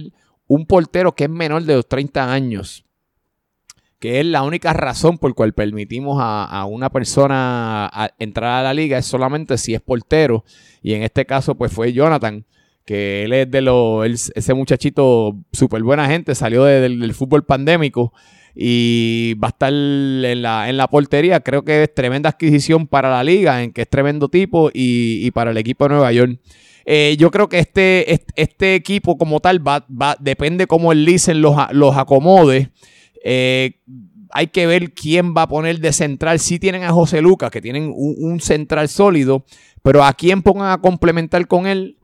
[0.46, 2.84] un portero que es menor de los 30 años.
[3.98, 8.98] que es la única razón por cual permitimos a, una persona entrar a la liga
[8.98, 10.44] es solamente si es portero.
[10.82, 12.44] Y en este caso, pues fue Jonathan,
[12.84, 17.44] que él es de los, ese muchachito súper buena gente, salió de- del, del fútbol
[17.44, 18.12] pandémico
[18.54, 21.40] y va a estar en la, en la portería.
[21.40, 25.30] Creo que es tremenda adquisición para la liga, en que es tremendo tipo y, y
[25.30, 26.38] para el equipo de Nueva York.
[26.84, 31.40] Eh, yo creo que este, este, equipo como tal va, va, depende cómo el Licen
[31.40, 32.70] los, los acomode.
[33.24, 33.80] Eh,
[34.30, 36.40] hay que ver quién va a poner de central.
[36.40, 39.44] Si tienen a José Lucas, que tienen un, un central sólido,
[39.82, 41.98] pero a quién pongan a complementar con él.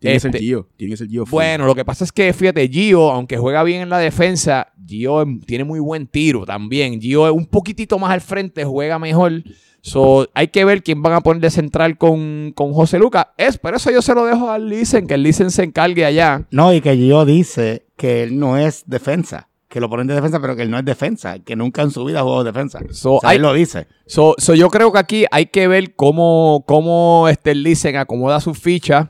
[0.00, 0.68] Tiene que ser Este, Gio.
[0.76, 1.24] Tiene que ser Gio.
[1.30, 5.22] Bueno, lo que pasa es que, fíjate, Gio, aunque juega bien en la defensa, Gio
[5.22, 7.00] em- tiene muy buen tiro también.
[7.00, 9.42] Gio es un poquitito más al frente, juega mejor.
[9.84, 13.26] So, hay que ver quién van a poner de central con, con José Lucas.
[13.36, 16.46] Es, pero eso yo se lo dejo al Licen, que el Licen se encargue allá.
[16.52, 19.48] No, y que Gio dice que él no es defensa.
[19.68, 21.38] Que lo ponen de defensa, pero que él no es defensa.
[21.40, 22.78] Que nunca en su vida jugó defensa.
[22.92, 23.86] So, o sea, hay- él lo dice.
[24.06, 28.38] So, so yo creo que aquí hay que ver cómo, cómo este, el Licen acomoda
[28.40, 29.08] sus fichas.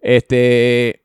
[0.00, 1.02] Este,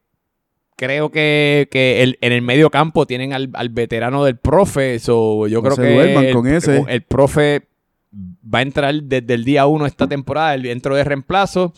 [0.75, 4.99] creo que, que el- en el medio campo tienen al, al veterano del profe.
[4.99, 6.84] So, yo No creo se que duerman el, con ese.
[6.88, 7.67] el profe
[8.13, 11.73] va a entrar desde el día uno esta temporada, el dentro de reemplazo.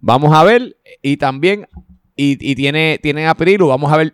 [0.00, 0.76] Vamos a ver.
[1.02, 1.66] Y también,
[2.16, 4.12] y, y tiene, tiene a Prilu, vamos a ver.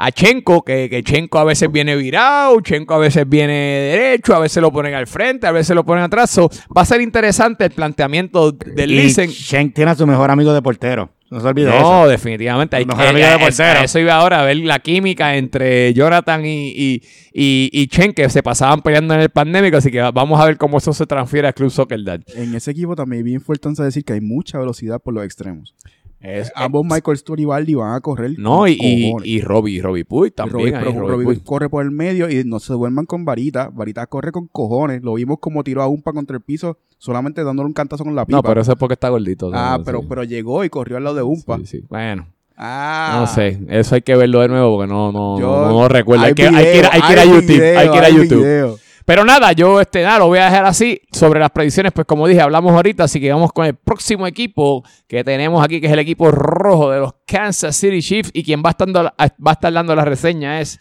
[0.00, 4.38] A Chenko, que, que Chenko a veces viene virado, Chenko a veces viene derecho, a
[4.38, 6.30] veces lo ponen al frente, a veces lo ponen atrás.
[6.30, 9.28] So, va a ser interesante el planteamiento del Y Licen.
[9.28, 11.10] Shank tiene a su mejor amigo de portero.
[11.30, 12.08] No se olvide de No, eso.
[12.08, 12.76] definitivamente.
[12.76, 13.80] Hay, Mejor eh, amigo de eh, portero.
[13.80, 17.02] a eso iba ahora, a ver la química entre Jonathan y, y,
[17.34, 19.76] y, y Chen, que se pasaban peleando en el pandémico.
[19.76, 22.20] Así que va- vamos a ver cómo eso se transfiere al Club Soccer Dad.
[22.34, 25.74] En ese equipo también es bien importante decir que hay mucha velocidad por los extremos.
[26.20, 28.32] Es- Ambos Michael Stewart y Baldi van a correr.
[28.38, 30.04] no, y, y, y Robbie, Robbie
[30.34, 30.74] también.
[30.74, 31.44] Robbie- Puig.
[31.44, 33.70] corre por el medio y no se duerman con Varita.
[33.72, 35.02] Varita corre con cojones.
[35.02, 38.26] Lo vimos como tiró a Umpa contra el piso solamente dándole un cantazo con la
[38.26, 38.36] pipa.
[38.38, 39.50] No, pero eso es porque está gordito.
[39.54, 40.06] ah, no, pero, sí.
[40.08, 41.58] pero llegó y corrió al lado de Umpa.
[41.58, 41.84] Sí, sí.
[41.88, 42.26] Bueno,
[42.56, 43.18] Ah.
[43.20, 43.60] no sé.
[43.68, 46.24] Eso hay que verlo de nuevo porque no, no, Yo- no, no recuerdo.
[46.24, 47.46] Hay, hay que, hay que ir, hay que ir a hay YouTube.
[47.46, 48.38] video, hay que ir a hay YouTube.
[48.42, 48.76] video.
[49.08, 51.00] Pero nada, yo este, nada, lo voy a dejar así.
[51.12, 54.84] Sobre las predicciones, pues como dije, hablamos ahorita, así que vamos con el próximo equipo
[55.06, 58.30] que tenemos aquí, que es el equipo rojo de los Kansas City Chiefs.
[58.34, 60.78] Y quien va a estar, dando- va a estar dando la reseña es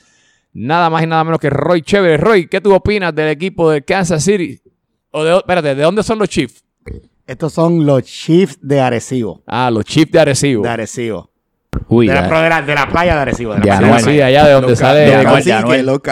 [0.52, 2.18] nada más y nada menos que Roy Chévere.
[2.18, 4.60] Roy, ¿qué tú opinas del equipo de Kansas City?
[5.12, 6.66] O de, espérate, ¿de dónde son los Chiefs?
[7.26, 9.42] Estos son los Chiefs de Arecibo.
[9.48, 10.64] Ah, los Chiefs de Arecibo.
[10.64, 11.32] De Arecibo.
[11.90, 13.54] Uy, De la, de la- de la playa de Arecibo.
[13.56, 15.06] De la De allá de donde sale...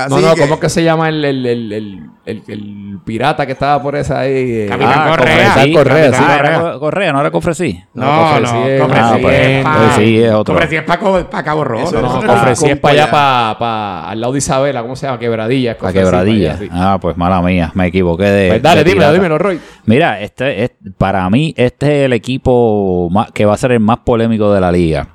[0.10, 0.36] No, no.
[0.38, 3.96] ¿cómo es que se llama el, el, el, el, el- el pirata que estaba por
[3.96, 4.32] esa ahí?
[4.34, 4.66] eh?
[4.70, 5.54] Capitán Ah, Correa.
[5.64, 6.24] Sí, Correa, sí.
[6.24, 6.40] Correa.
[6.40, 7.84] era Correa, no era Cofresí.
[7.94, 10.54] No, Cofresí no, es- Cofresí es pa- otro.
[10.56, 11.92] Cofresí es para Cabo Rojo.
[11.92, 15.20] No, no, Cofresí es para allá, para, para al lado de Isabela, ¿cómo se llama?
[15.20, 15.78] Quebradilla.
[15.78, 16.48] Cofresí, quebradilla.
[16.54, 16.78] para allá, sí.
[16.80, 18.50] Ah, pues mala mía, me equivoqué de.
[18.50, 19.60] Pues dale, de dímelo, dímelo, Roy.
[19.86, 23.80] Mira, este es, para mí, este es el equipo más- que va a ser el
[23.80, 25.10] más polémico de la liga.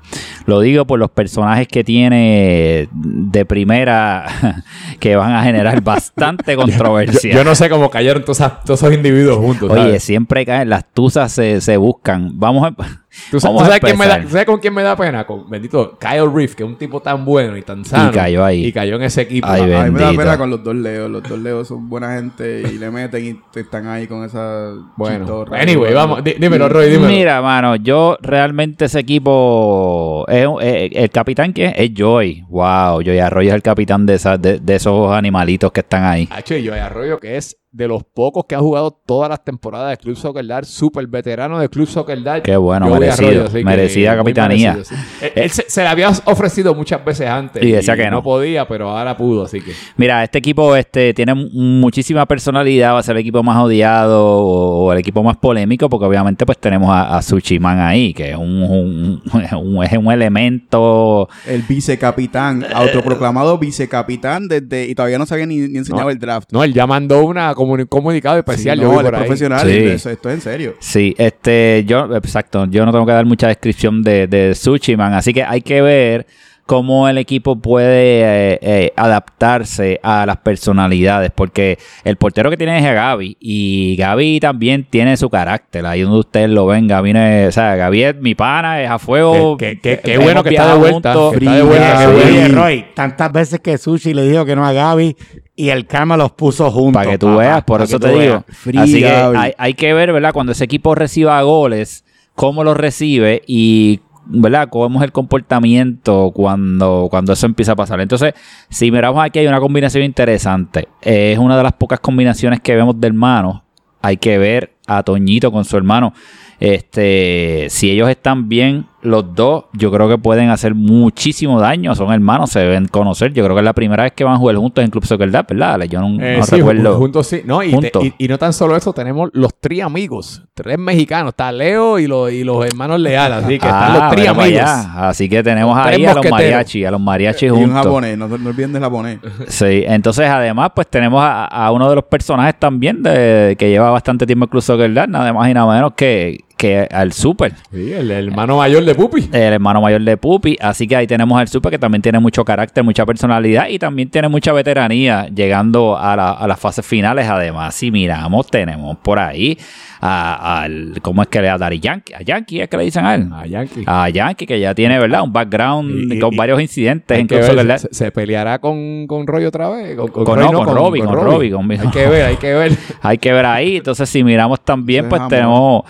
[0.45, 4.25] Lo digo por los personajes que tiene de primera
[4.99, 7.00] que van a generar bastante controversia.
[7.05, 9.69] Yo no sé cómo cayeron todos, esos individuos juntos.
[9.71, 10.03] Oye, ¿sabes?
[10.03, 12.39] siempre caen, las tusas se, se buscan.
[12.39, 13.00] Vamos a.
[13.29, 14.25] ¿Tú, sabes, vamos tú a sabes quién me da, empezar.
[14.27, 15.25] tú sabes con quién me da pena?
[15.27, 18.09] Con bendito Kyle Reef, que es un tipo tan bueno y tan sano.
[18.11, 18.65] cayó ahí.
[18.67, 19.47] Y cayó en ese equipo.
[19.49, 21.11] Ay, A mí me da pena con los dos leos.
[21.11, 24.71] Los dos leos son buena gente y le meten y te- están ahí con esa
[24.95, 25.59] bueno, chistorra.
[25.61, 27.07] anyway, vamos, dí- dímelo, Roy, dímelo.
[27.09, 30.25] Mira, mano, yo realmente ese equipo.
[30.27, 32.45] es un- eh, el capitán que es, es Joy.
[32.49, 36.27] Wow, Joy Arroyo es el capitán de, esas- de, de esos animalitos que están ahí.
[36.31, 39.91] Hacho, y Joey Arroyo, que es de los pocos que ha jugado todas las temporadas
[39.91, 42.43] de Club Soccer Dart, súper veterano de Club Soccer Dart.
[42.43, 44.73] Qué bueno, merecido, así que merecida muy capitanía.
[44.73, 45.25] merecido, sí.
[45.25, 47.63] Él, él se, se le había ofrecido muchas veces antes.
[47.63, 48.21] Y decía que no.
[48.21, 49.71] podía, pero ahora pudo, así que.
[49.95, 54.85] Mira, este equipo este, tiene muchísima personalidad, va a ser el equipo más odiado o,
[54.87, 58.35] o el equipo más polémico, porque obviamente pues tenemos a, a Suchiman ahí, que es
[58.37, 59.21] un, un-
[59.53, 65.57] un- es un elemento El vicecapitán, autoproclamado vicecapitán desde y todavía no se había ni,
[65.59, 66.09] ni enseñado No.
[66.09, 66.49] el draft.
[66.51, 68.77] No, él ya mandó una comuni- comunicado especial.
[68.77, 69.67] Sí, yo vi no, profesional.
[69.67, 69.77] Sí.
[69.77, 70.75] Eso, esto es en serio.
[70.79, 75.33] Sí, este, yo, exacto, yo no tengo que dar mucha descripción de, de Suchiman, así
[75.33, 76.25] que hay que ver
[76.71, 78.21] cómo el equipo puede
[78.53, 83.97] eh, eh, adaptarse a las personalidades, porque el portero que tiene es a Gaby, y
[83.97, 87.75] Gaby también tiene su carácter, ahí donde ustedes lo ven, Gaby, no es- o sea,
[87.75, 89.57] Gaby es mi pana, es a fuego.
[89.57, 91.31] Qué bueno que está de vuelta, juntos.
[91.39, 92.07] que está de vuelta, Oye, qué Fría.
[92.23, 92.29] bueno.
[92.29, 95.17] oye, Roy, tantas veces que Sushi le dijo que no a Gaby
[95.57, 96.93] y el karma los puso juntos.
[97.01, 98.45] Para que tú papá, veas, por eso te digo.
[98.77, 100.31] Así que hay, hay que ver, ¿verdad?
[100.31, 104.69] Cuando ese equipo reciba goles, cómo los recibe y ¿verdad?
[104.69, 107.99] Cómo el comportamiento cuando, cuando eso empieza a pasar.
[108.01, 108.33] Entonces,
[108.69, 110.87] si miramos aquí hay una combinación interesante.
[111.01, 113.61] es una de las pocas combinaciones que vemos de hermanos.
[114.01, 116.13] Hay que ver a Toñito con su hermano.
[116.59, 121.95] Este, si ellos están bien, los dos, yo creo que pueden hacer muchísimo daño.
[121.95, 123.33] Son hermanos, se deben conocer.
[123.33, 125.31] Yo creo que es la primera vez que van a jugar juntos en Club Soccer
[125.31, 125.81] Dad, ¿verdad?
[125.85, 126.97] Yo no, Eh, no sí, recuerdo.
[126.97, 127.41] Juntos sí.
[127.45, 128.03] No, y, te- Juntos.
[128.05, 131.29] y- y no tan solo eso, tenemos los tres amigos, tres mexicanos.
[131.29, 133.33] Está Leo y los, y los hermanos Leal.
[133.33, 134.45] Así que están los tres amigos.
[134.61, 135.09] allá.
[135.09, 137.83] Así que tenemos Los ahí a los mariachis, a los mariachis Y un juntos.
[137.83, 139.19] japonés, no, no olviden del japonés.
[139.47, 143.89] Sí, entonces además pues tenemos a, a uno de los personajes también de, que lleva
[143.89, 147.53] bastante tiempo en Club Soccer Dad, nada más y nada menos que, que al Super,
[147.71, 149.29] Sí, el, el hermano mayor de Pupi.
[149.33, 150.57] el hermano mayor de Pupi.
[150.61, 154.09] Así que ahí tenemos al Super que también tiene mucho carácter, mucha personalidad y también
[154.11, 157.27] tiene mucha veteranía llegando a, la- a las fases finales.
[157.27, 159.57] Además, si miramos, tenemos por ahí
[160.01, 162.13] a- al, ¿cómo es que le da Dari Yankee?
[162.13, 163.27] A Yankee es que le dicen a él.
[163.33, 163.83] A Yankee.
[163.87, 165.23] A Yankee, que ya tiene, ¿verdad?
[165.23, 168.11] Un background Y- y- con y- varios incidentes Hay en que Club ver, se, se
[168.11, 169.95] peleará con, con Roy otra vez.
[169.97, 172.71] Con, Con- no, con Robbie, con Robbie, con mi- Hay que ver, hay que ver.
[173.01, 173.77] Hay que ver ahí.
[173.77, 175.83] Entonces, si miramos también, pues es tenemos,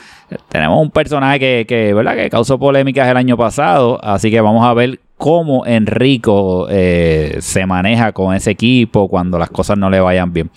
[0.50, 2.16] tenemos un personaje que, que, ¿verdad?
[2.16, 4.00] que causó polémicas el año pasado.
[4.04, 9.50] Así que vamos a ver cómo Enrico eh, se maneja con ese equipo cuando las
[9.50, 10.50] cosas no le vayan bien.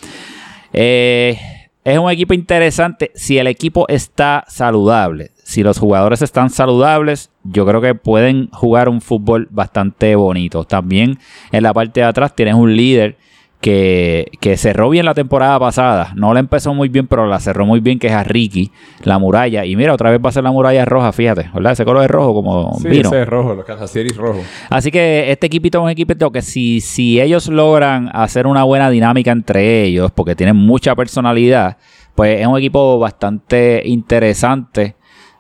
[0.73, 1.39] Eh,
[1.85, 5.33] es un equipo interesante si el equipo está saludable.
[5.43, 10.65] Si los jugadores están saludables, yo creo que pueden jugar un fútbol bastante bonito.
[10.65, 11.19] También
[11.53, 13.19] en la parte de atrás tienes un líder
[13.65, 16.13] que, que cerró bien la temporada pasada.
[16.17, 18.71] No la empezó muy bien, pero la cerró muy bien, que es a Ricky,
[19.05, 19.65] la muralla.
[19.65, 21.73] Y mira, otra vez va a ser la muralla roja, fíjate, ¿verdad?
[21.73, 23.09] Ese color es rojo como Sí, vino.
[23.09, 24.41] ese es rojo, los Casasieris rojo.
[24.69, 28.91] Así que este equipito es un equipito que si, si ellos logran hacer una buena
[28.91, 31.79] dinámica entre ellos, porque tienen mucha personalidad,
[32.15, 34.95] pues es un equipo bastante interesante.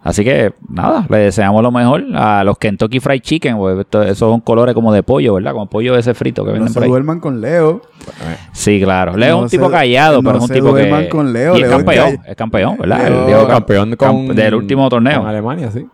[0.04, 4.40] Así que nada, le deseamos lo mejor a los Kentucky Fried Chicken, esto- esos son
[4.42, 5.52] colores como de pollo, ¿verdad?
[5.52, 6.90] Como pollo ese frito que No venden se por ahí.
[6.90, 7.80] duerman con Leo.
[8.52, 9.16] Sí, claro.
[9.16, 10.80] Leo es No un se- tipo callado, no pero es un se tipo que...
[10.82, 12.98] duerman con Leo, Y es Leo es campeón, es campeón, ¿verdad?
[13.08, 15.20] Leo- El Leo- campeón con, camp- del último torneo.
[15.20, 15.86] Con Alemania, sí.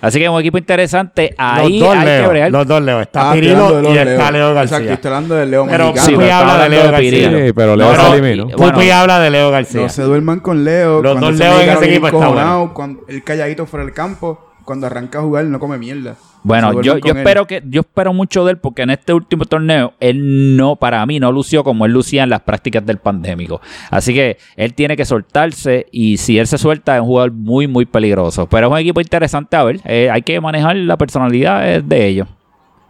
[0.00, 1.34] Así que es un equipo interesante.
[1.38, 2.50] Ahí los dos hay que Leo, bregar.
[2.52, 3.00] los dos Leo.
[3.00, 4.92] Está Ah, Pirilo y está Leo Exacto, García.
[4.94, 6.06] estoy hablando del Leo Pero mexicano.
[6.06, 6.90] Sí, Pupi pero habla de Leo de.
[6.90, 7.30] García.
[7.46, 8.44] Sí, pero Leo No, se eliminó.
[8.56, 9.80] bueno, Pupi habla de Leo García.
[9.82, 11.02] No se duerman con Leo.
[11.02, 14.40] Los cuando dos Leo en ese equipo está encojonado, Cuando el calladito fuera del campo,
[14.66, 16.16] cuando arranca a jugar, no come mierda.
[16.42, 17.00] Bueno, yo, él.
[17.04, 21.04] espero que yo espero mucho de él porque en este último torneo él no para
[21.06, 23.60] mí no lució como él lucía en las prácticas del pandémico.
[23.90, 27.66] Así que él tiene que soltarse y si él se suelta es un jugador muy
[27.66, 28.46] muy peligroso.
[28.48, 29.80] Pero es un equipo interesante a ver.
[29.84, 32.28] Eh, hay que manejar la personalidad eh, de ellos.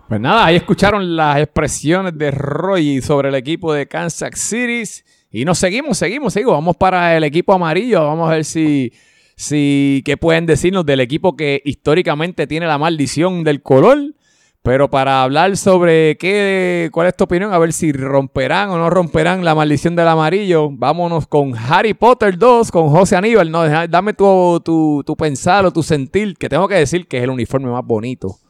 [0.09, 4.83] Pues nada, ahí escucharon las expresiones de Roy sobre el equipo de Kansas City.
[5.31, 6.55] Y nos seguimos, seguimos, seguimos.
[6.55, 8.05] Vamos para el equipo amarillo.
[8.05, 8.93] Vamos a ver si,
[9.37, 14.15] si qué pueden decirnos del equipo que históricamente tiene la maldición del color.
[14.63, 18.91] Pero para hablar sobre qué, cuál es tu opinión, a ver si romperán o no
[18.91, 23.53] romperán la maldición del amarillo, vámonos con Harry Potter 2, con José Aníbal.
[23.53, 27.23] No, dame tu, tu, tu pensar o tu sentir, que tengo que decir que es
[27.23, 28.41] el uniforme más bonito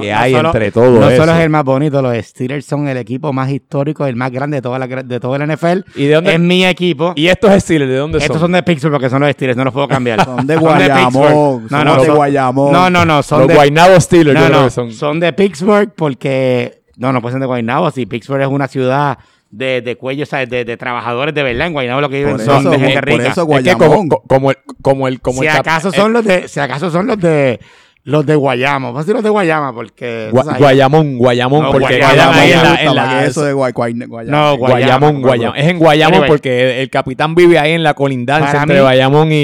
[0.00, 1.22] que hay entre todo No eso.
[1.22, 4.56] solo es el más bonito, los Steelers son el equipo más histórico, el más grande
[4.58, 5.80] de toda la de todo el NFL.
[5.96, 6.34] ¿Y de dónde?
[6.34, 7.12] Es mi equipo.
[7.16, 8.40] ¿Y estos Steelers de dónde Estos son?
[8.42, 10.24] son de Pittsburgh porque son los Steelers, no los puedo cambiar.
[10.24, 10.56] Son de.
[10.56, 11.64] Guayamón.
[11.64, 12.72] No, son no, de son- Guayamón.
[12.72, 14.92] No, no, no, son Los de Guaynabo Steelers, yo No, creo no, que son.
[14.92, 19.18] son de Pittsburgh porque no, no pueden ser de Guaynabo, si Pittsburgh es una ciudad
[19.50, 20.48] de, de cuello, ¿sabes?
[20.48, 23.04] De, de trabajadores de verdad, en Guaynabo lo que viven Por son de gente por
[23.08, 23.22] rica.
[23.28, 24.08] eso Es que como, Guayamón.
[24.08, 26.90] co- como el, como el, como si el acaso el- son los de, si acaso
[26.90, 27.60] son los de
[28.04, 31.62] los de Guayama, vamos a decir los de Guayama porque Gua- tú sabes, Guayamón, Guayamón,
[31.62, 33.72] No, porque ahí en la, la- eso de Guay.
[33.94, 35.56] No, Guayamón, Guayama, Guayamón.
[35.56, 36.28] Es en Guayamón Anyway.
[36.28, 39.36] porque el, el capitán vive ahí en la colindancia entre mí- Guayamón y,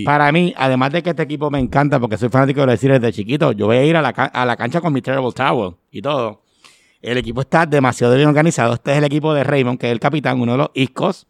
[0.00, 3.00] y- Para mí, además de que este equipo me encanta porque soy fanático de Steelers
[3.00, 5.72] desde chiquito, yo voy a ir a la, a la cancha con mi Terrible Tower
[5.90, 6.42] y todo.
[7.02, 8.74] El equipo está demasiado bien organizado.
[8.74, 11.26] Este es el equipo de Raymond, que es el capitán, uno de los Iscos,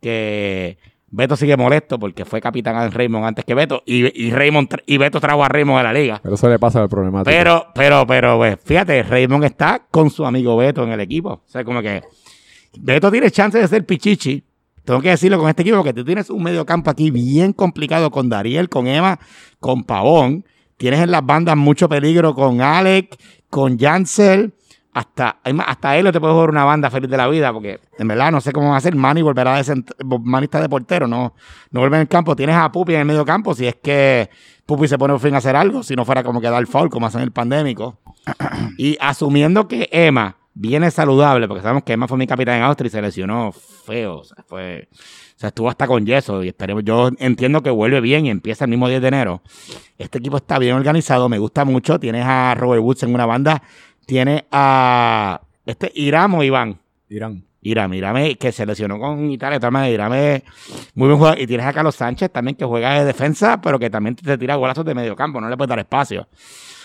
[0.00, 0.78] que
[1.10, 4.98] Beto sigue molesto porque fue capitán a Raymond antes que Beto y, y Raymond y
[4.98, 6.20] Beto trajo a Raymond a la liga.
[6.22, 7.30] Pero eso le pasa al problemático.
[7.30, 11.30] Pero, pero, pero, pues, fíjate, Raymond está con su amigo Beto en el equipo.
[11.30, 12.02] O sea, como que
[12.78, 14.44] Beto tiene chance de ser pichichi.
[14.84, 18.28] Tengo que decirlo con este equipo, que tú tienes un mediocampo aquí bien complicado con
[18.28, 19.18] Dariel, con Emma,
[19.60, 20.44] con Pavón.
[20.76, 23.18] Tienes en las bandas mucho peligro con Alec,
[23.50, 24.54] con Jansel.
[24.94, 28.32] Hasta, hasta él te puede jugar una banda feliz de la vida, porque en verdad
[28.32, 28.96] no sé cómo va a ser.
[28.96, 29.92] Manny volverá de cent-
[30.24, 31.34] Manny está de portero, no,
[31.70, 32.34] no vuelve en el campo.
[32.34, 34.28] Tienes a Pupi en el medio campo, si es que
[34.66, 36.90] Pupi se pone por fin a hacer algo, si no fuera como que dar foul,
[36.90, 37.98] como hacen en el pandémico.
[38.78, 42.88] y asumiendo que Emma viene saludable, porque sabemos que Emma fue mi capitán en Austria
[42.88, 44.16] y se lesionó feo.
[44.18, 46.82] O sea, fue, o sea, estuvo hasta con yeso y esperemos.
[46.84, 49.42] Yo entiendo que vuelve bien y empieza el mismo 10 de enero.
[49.98, 52.00] Este equipo está bien organizado, me gusta mucho.
[52.00, 53.62] Tienes a Robert Woods en una banda,
[54.08, 56.78] tienes a este Iram o Iván.
[57.10, 57.44] Irán.
[57.60, 60.42] Iram, Iram es- que se lesionó con Italia, maneras, Iram es
[60.94, 61.38] muy buen jugador.
[61.38, 64.54] Y tienes a Carlos Sánchez también que juega de defensa, pero que también te tira
[64.56, 66.26] golazos de medio campo, no le puedes dar espacio.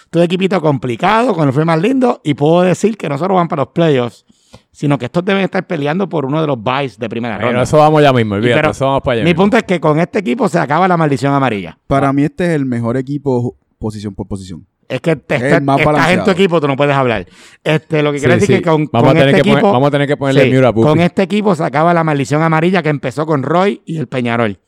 [0.09, 3.47] Todo equipito complicado, con el fue más lindo, y puedo decir que no solo van
[3.47, 4.25] para los playoffs,
[4.71, 7.63] sino que estos deben estar peleando por uno de los buys de primera Pero ronda.
[7.63, 9.23] eso vamos ya mismo, olvídate, pero eso vamos para allá.
[9.23, 9.43] Mi mismo.
[9.43, 11.77] punto es que con este equipo se acaba la maldición amarilla.
[11.87, 14.65] Para mí este es el mejor equipo posición por posición.
[14.89, 17.25] Es que te Es está- estás en tu equipo, tú no puedes hablar.
[17.63, 18.61] Este, lo que Sí, quiere decir sí.
[18.61, 20.43] que con, vamos, con a tener este que poner- equipo, vamos a tener que ponerle
[20.45, 20.87] sí, mute a Pupi.
[20.87, 24.59] con este equipo se acaba la maldición amarilla que empezó con Roy y el Peñarol.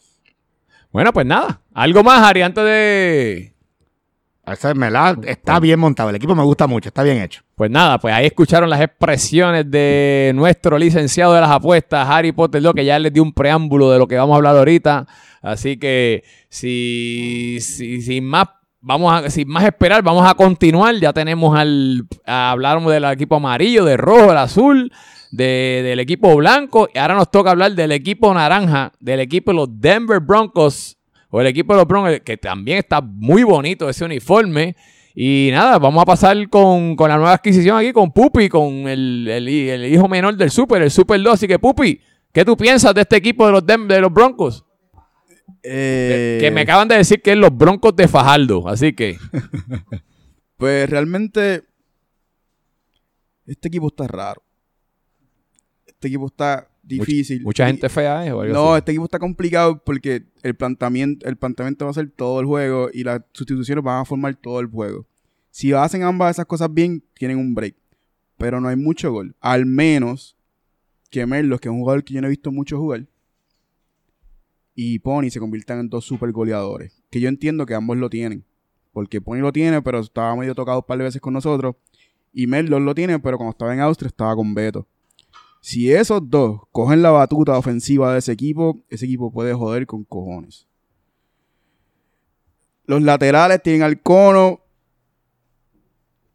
[0.92, 1.62] Bueno, pues nada.
[1.74, 3.52] Algo más, Ari, antes de...
[4.48, 6.12] Esa es verdad, está bien montado.
[6.12, 7.42] El equipo me gusta mucho, está bien hecho.
[7.56, 12.62] Pues nada, pues ahí escucharon las expresiones de nuestro licenciado de las apuestas, Harry Potter,
[12.62, 15.08] lo que ya les dio un preámbulo de lo que vamos a hablar ahorita.
[15.42, 18.50] Así que si, si- sin más,
[18.86, 20.96] vamos a, sin más esperar, vamos a continuar.
[20.96, 24.92] Ya tenemos al, a- hablamos del equipo amarillo, del rojo, del azul,
[25.32, 26.88] de- del equipo blanco.
[26.94, 30.98] Y ahora nos toca hablar del equipo naranja, del equipo de los Denver Broncos,
[31.32, 34.76] o el equipo de los Broncos, que también está muy bonito ese uniforme.
[35.16, 39.28] Y nada, vamos a pasar con, con la nueva adquisición aquí, con Pupi, con el,
[39.30, 41.34] el- hijo menor del Super, el Super 2.
[41.34, 42.00] Así que, Pupi,
[42.32, 44.64] ¿qué tú piensas de este equipo de los, Dem- de los Broncos?
[45.68, 48.68] Eh, Que me acaban de decir que es los Broncos de Fajardo.
[48.68, 49.18] Así que,
[50.58, 51.64] Pues realmente
[53.46, 54.42] este equipo está raro.
[55.86, 57.42] Este equipo está difícil.
[57.44, 58.32] mucha gente fea, ¿eh?
[58.32, 58.80] O algo No, así.
[58.80, 62.90] este equipo está complicado porque el planteamiento, el planteamiento va a ser todo el juego
[62.94, 65.06] y las sustituciones van a formar todo el juego.
[65.52, 67.76] Si hacen ambas esas cosas bien, tienen un break.
[68.38, 69.36] Pero no hay mucho gol.
[69.40, 70.36] Al menos
[71.10, 73.06] que Merlos, que es un jugador que yo no he visto mucho jugar,
[74.76, 77.02] y Pony se conviertan en dos super goleadores.
[77.10, 78.44] Que yo entiendo que ambos lo tienen.
[78.92, 81.76] Porque Pony lo tiene, pero estaba medio tocado un par de veces con nosotros.
[82.34, 84.86] Y Merlos lo tiene, pero cuando estaba en Austria estaba con Beto.
[85.62, 90.04] Si esos dos cogen la batuta ofensiva de ese equipo, ese equipo puede joder con
[90.04, 90.68] cojones.
[92.86, 94.60] Los laterales tienen al cono.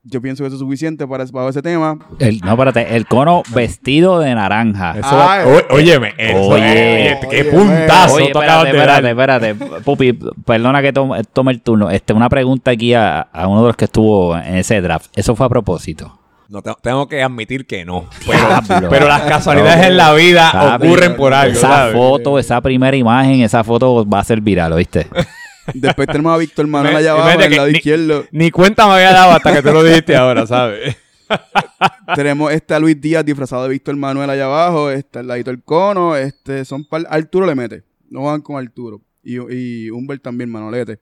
[0.03, 1.99] Yo pienso que eso es suficiente para, para ese tema.
[2.19, 4.93] El, no, espérate, el cono vestido de naranja.
[4.93, 6.65] Eso Ah, va- o- óyeme, eso- Oye.
[6.65, 9.11] oye, qué Oye, puntazo Oye, espérate, espérate,
[9.51, 9.55] espérate.
[9.85, 11.91] Pupi, perdona que tome, tome el turno.
[11.91, 15.07] Este, una pregunta aquí a, a uno de los que estuvo en ese draft.
[15.15, 16.17] ¿Eso fue a propósito?
[16.49, 18.07] No, te- tengo que admitir que no.
[18.91, 21.53] Pero las casualidades en la vida ocurren por algo.
[21.59, 21.95] Esa ¿sabes?
[21.95, 25.07] foto, esa primera imagen, esa foto va a ser viral, ¿oíste?
[25.75, 28.25] Después tenemos a Víctor Manuel allá abajo, en el lado ni- izquierdo.
[28.33, 30.96] Ni cuenta me había dado hasta que tú lo dijiste ahora, ¿sabes?
[32.14, 34.90] Tenemos este a Luis Díaz disfrazado de Víctor Manuel allá abajo.
[34.90, 36.16] Este al ladito el cono.
[36.16, 37.85] Este son par- Arturo le mete.
[38.09, 39.01] No van con Arturo.
[39.23, 40.99] Y, y Humbert también, Manolete.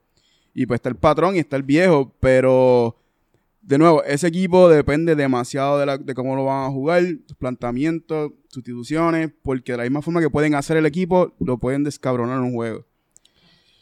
[0.53, 2.13] Y pues está el patrón y está el viejo.
[2.19, 2.97] Pero,
[3.61, 7.03] de nuevo, ese equipo depende demasiado de, la- de cómo lo van a jugar.
[7.27, 9.31] Sus planteamientos, sustituciones.
[9.41, 12.53] Porque de la misma forma que pueden hacer el equipo, lo pueden descabronar en un
[12.53, 12.85] juego.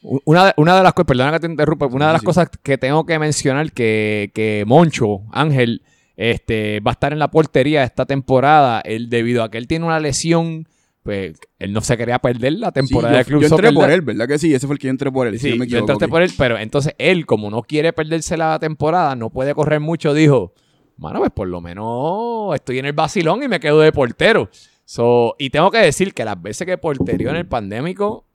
[0.02, 2.26] Una de, una de las cosas, perdona que te interrumpa, una de las sí.
[2.26, 5.82] cosas que tengo que mencionar que, que Moncho, Ángel,
[6.16, 9.86] este, va a estar en la portería esta temporada, él, debido a que él tiene
[9.86, 10.68] una lesión,
[11.04, 13.74] pues él no se quería perder la temporada Sí, de yo, Club yo entré Soccer
[13.74, 14.54] por él, ¿verdad que sí?
[14.54, 15.40] Ese fue el que yo entré por él.
[15.40, 18.36] si Sí, no me yo entraste por él, pero entonces él, como no quiere perderse
[18.38, 20.54] la temporada, no puede correr mucho, dijo,
[20.98, 24.50] mano, pues por lo menos estoy en el vacilón y me quedo de portero.
[24.86, 28.27] So, y tengo que decir que las veces que porterió en el pandémico,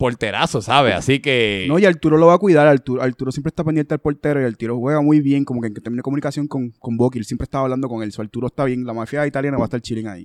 [0.00, 0.94] porterazo, ¿sabes?
[0.94, 1.66] Así que...
[1.68, 2.66] No, y Arturo lo va a cuidar.
[2.66, 5.74] Arturo, Arturo siempre está pendiente al portero y Arturo juega muy bien, como que en
[5.74, 7.18] términos de comunicación con, con Boki.
[7.18, 8.10] Él siempre estaba hablando con él.
[8.10, 8.84] So, Arturo está bien.
[8.86, 10.22] La mafia italiana va a estar chilling ahí.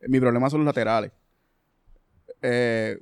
[0.00, 1.10] Eh, Mi problema son los laterales.
[2.42, 2.98] Eh,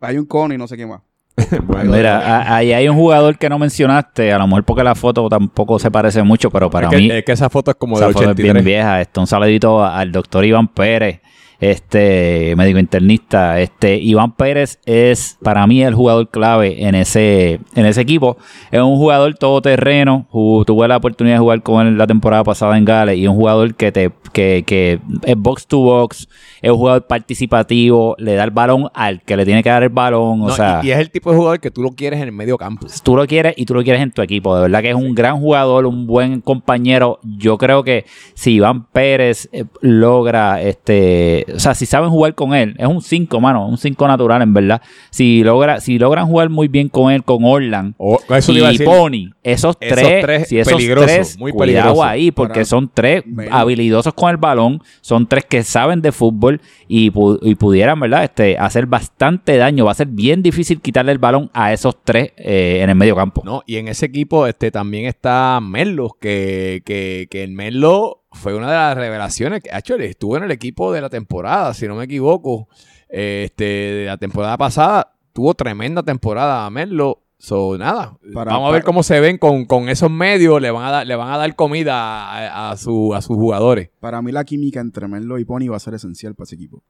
[0.00, 1.02] hay un cono y no sé qué más.
[1.84, 5.28] Mira, a- ahí hay un jugador que no mencionaste, a lo mejor porque la foto
[5.28, 7.96] tampoco se parece mucho, pero para es, que, mí es que esa foto es como
[7.96, 8.64] esa de foto es bien 83.
[8.64, 9.00] vieja.
[9.00, 11.20] Esto, un saludito al doctor Iván Pérez,
[11.60, 13.60] este médico internista.
[13.60, 18.36] Este Iván Pérez es para mí el jugador clave en ese, en ese equipo.
[18.70, 20.26] Es un jugador todoterreno.
[20.30, 23.36] Tuve la oportunidad de jugar con él la temporada pasada en Gales y es un
[23.36, 26.28] jugador que te que, que es box to box,
[26.62, 29.88] es un jugador participativo, le da el balón al que le tiene que dar el
[29.88, 30.42] balón.
[30.42, 32.26] O No, sea, y, y es el tipo de jugador que tú lo quieres en
[32.28, 32.86] el medio campo.
[33.02, 34.54] tú lo quieres y tú lo quieres en tu equipo.
[34.54, 37.18] De verdad que es un gran jugador, un buen compañero.
[37.24, 38.04] Yo creo que
[38.34, 43.02] si Iván Pérez eh, logra este o sea, si saben jugar con él, es un
[43.02, 44.82] 5, mano, un 5 natural, en verdad.
[45.10, 48.68] Si, logra, si logran jugar muy bien con él, con Orlan O- eso te iba
[48.68, 48.86] a y decir.
[48.86, 52.04] Pony, esos Esos tres, tres si esos peligrosos, tres, muy cuidado peligrosos.
[52.04, 56.60] ahí, porque son tres Me- habilidosos con el balón, son tres que saben de fútbol
[56.88, 58.24] y, pu- y pudieran, ¿verdad?
[58.24, 59.84] Este, hacer bastante daño.
[59.84, 63.14] Va a ser bien difícil quitarle el balón a esos tres eh, en el medio
[63.16, 63.42] campo.
[63.44, 68.54] No, y en ese equipo este, también está Merlo, que, que, que el Merlo fue
[68.54, 71.96] una de las revelaciones que, hecho, estuvo en el equipo de la temporada, si no
[71.96, 72.68] me equivoco.
[73.08, 77.22] Este, de la temporada pasada, tuvo tremenda temporada Merlo.
[77.38, 80.70] So, nada, Para- vamos a ver para- cómo se ven con, con esos medios, le
[80.70, 83.88] van a dar, le van a dar comida a, a su- a sus jugadores.
[83.98, 86.82] Para mí la química entre Melo y Pony va a ser esencial para ese equipo.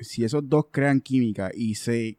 [0.00, 2.18] Si esos dos crean química y se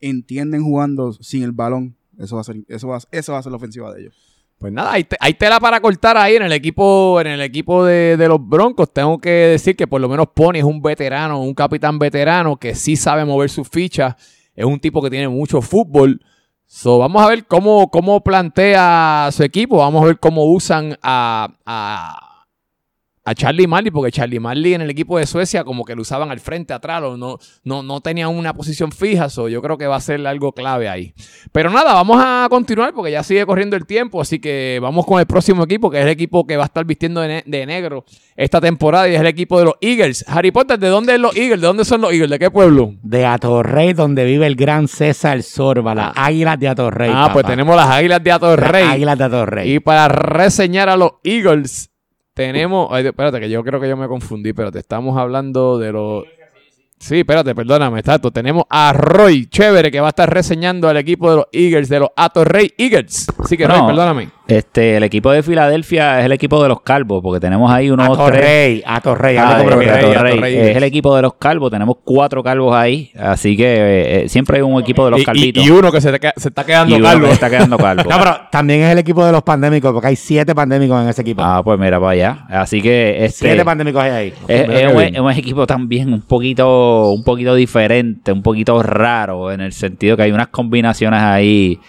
[0.00, 3.50] entienden jugando sin el balón, eso va a ser, eso va, eso va a ser
[3.50, 4.27] la ofensiva de ellos.
[4.58, 7.84] Pues nada, hay, te- hay tela para cortar ahí en el equipo, en el equipo
[7.84, 8.92] de, de los Broncos.
[8.92, 12.74] Tengo que decir que por lo menos Pony es un veterano, un capitán veterano que
[12.74, 14.16] sí sabe mover sus fichas.
[14.56, 16.20] Es un tipo que tiene mucho fútbol.
[16.66, 19.76] So, vamos a ver cómo, cómo plantea su equipo.
[19.78, 22.27] Vamos a ver cómo usan a, a,
[23.28, 26.30] a Charlie Marley, porque Charlie Marley en el equipo de Suecia como que lo usaban
[26.30, 29.28] al frente, atrás, o no, no, no tenían una posición fija.
[29.28, 31.12] So, yo creo que va a ser algo clave ahí.
[31.52, 35.20] Pero nada, vamos a continuar porque ya sigue corriendo el tiempo, así que vamos con
[35.20, 37.66] el próximo equipo, que es el equipo que va a estar vistiendo de, ne- de
[37.66, 38.04] negro
[38.36, 40.24] esta temporada y es el equipo de los Eagles.
[40.28, 41.60] Harry Potter, ¿de dónde es los Eagles?
[41.60, 42.30] ¿De dónde son los Eagles?
[42.30, 42.94] ¿De qué pueblo?
[43.02, 47.10] De Atorrey, donde vive el gran César Sorba, las águilas de Atorrey.
[47.14, 48.84] ah, pues tenemos las Águilas de Las Atorrey.
[48.84, 49.74] águilas de Atorrey.
[49.74, 51.90] Y para reseñar a los Eagles,
[52.38, 52.96] tenemos.
[52.96, 56.24] espérate, que yo creo que yo me confundí, pero te estamos hablando de los.
[57.00, 58.30] Sí, espérate, perdóname, exacto.
[58.30, 62.00] Tenemos a Roy Chévere que va a estar reseñando al equipo de los Eagles, de
[62.00, 63.26] los Atorrey Eagles.
[63.38, 63.86] Así que, Roy, No.
[63.86, 64.30] perdóname.
[64.48, 68.06] Este, el equipo de Filadelfia es el equipo de los calvos, porque tenemos ahí unos
[68.08, 68.18] tres.
[68.40, 69.94] Atorrey, Atorrey, Ah, habla con eh, propiedad.
[69.98, 70.32] Atorrey, Atorrey.
[70.32, 70.56] Atorrey.
[70.70, 71.70] Es el equipo de los calvos.
[71.70, 73.12] Tenemos cuatro calvos ahí.
[73.18, 75.64] Así que eh, eh, siempre hay un equipo de los Y- y, calvitos.
[75.66, 77.26] y uno que se, te queda- se está quedando Y uno calvo.
[77.26, 78.04] que está quedando calvo.
[78.10, 81.20] No, pero también es el equipo de los pandémicos, porque hay siete pandémicos en ese
[81.22, 81.42] equipo.
[81.44, 82.46] ah, pues mira para allá.
[82.48, 83.48] Así que este.
[83.48, 84.34] siete pandémicos hay ahí.
[84.48, 89.72] Un, es un equipo también un poquito, un poquito diferente, un poquito raro, en el
[89.72, 91.80] sentido que hay unas combinaciones ahí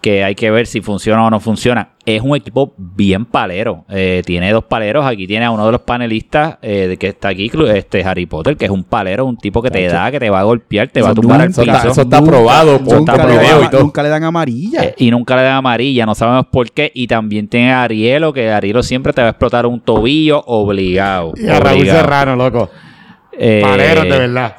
[0.00, 1.88] que hay que ver si funcionan o no funcionan.
[2.06, 3.84] Es un equipo bien palero.
[3.88, 5.04] Eh, tiene dos paleros.
[5.04, 8.56] Aquí tiene a uno de los panelistas eh, de que está aquí, este Harry Potter,
[8.56, 11.02] que es un palero, un tipo que te da, que te va a golpear, te
[11.02, 11.62] va a tumbar al piso.
[11.62, 13.82] eso está probado por nunca, le dan, y todo.
[13.82, 14.84] nunca le dan amarilla.
[14.84, 16.92] Eh, y nunca le dan amarilla, no sabemos por qué.
[16.94, 21.32] Y también tiene a Arielo, que Arielo siempre te va a explotar un tobillo obligado.
[21.36, 21.86] Y a Raúl.
[21.86, 22.70] Serrano, loco.
[23.38, 24.56] Eh, Paleros, de verdad.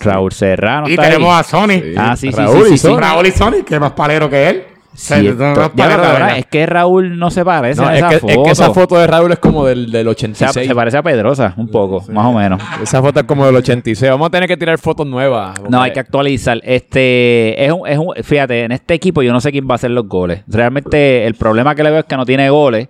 [0.00, 0.88] Raúl Serrano.
[0.88, 1.40] Y está tenemos ahí.
[1.40, 1.82] a Sony.
[1.96, 2.86] Ah, sí, sí, Raúl sí, y sí, sí.
[2.88, 2.98] Sony.
[2.98, 4.64] Raúl y Sony, que es más palero que él.
[4.94, 8.32] Es que Raúl no se parece No, a es, esa que, foto.
[8.32, 10.68] es que esa foto de Raúl es como del, del O sea, 86.
[10.68, 12.62] se parece a Pedrosa, un poco, más o menos.
[12.80, 14.10] Esa foto es como del 86.
[14.12, 15.60] Vamos a tener que tirar fotos nuevas.
[15.68, 16.60] No, hay que actualizar.
[16.62, 19.76] Este es un, es un, fíjate, en este equipo yo no sé quién va a
[19.76, 20.42] hacer los goles.
[20.46, 22.88] Realmente el problema que le veo es que no tiene goles.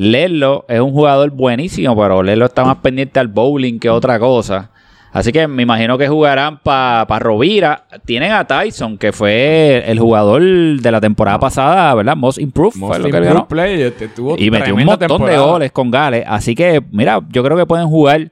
[0.00, 4.70] Lerlo es un jugador buenísimo, pero Lerlo está más pendiente al bowling que otra cosa.
[5.12, 7.84] Así que me imagino que jugarán para Rovira.
[8.06, 12.16] Tienen a Tyson, que fue el jugador de la temporada pasada, ¿verdad?
[12.16, 12.78] Most Improved.
[12.78, 13.46] fue Most lo que improved ganó.
[13.46, 16.24] player, este, tuvo Y metió un montón de goles con Gales.
[16.26, 18.30] Así que, mira, yo creo que pueden jugar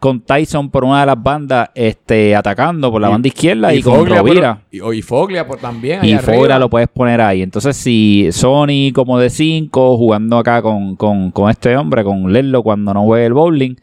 [0.00, 3.82] con Tyson por una de las bandas este, atacando por la Y- banda izquierda y,
[3.82, 4.62] con Foglia por- Rovira.
[4.70, 6.00] y, o- y Foglia por también.
[6.00, 6.32] ahí Y arriba.
[6.34, 7.42] Foglia lo puedes poner ahí.
[7.42, 12.62] Entonces, si Sony como de 5, jugando acá con, con, con este hombre, con Lerlo
[12.62, 13.74] cuando no juegue el bowling,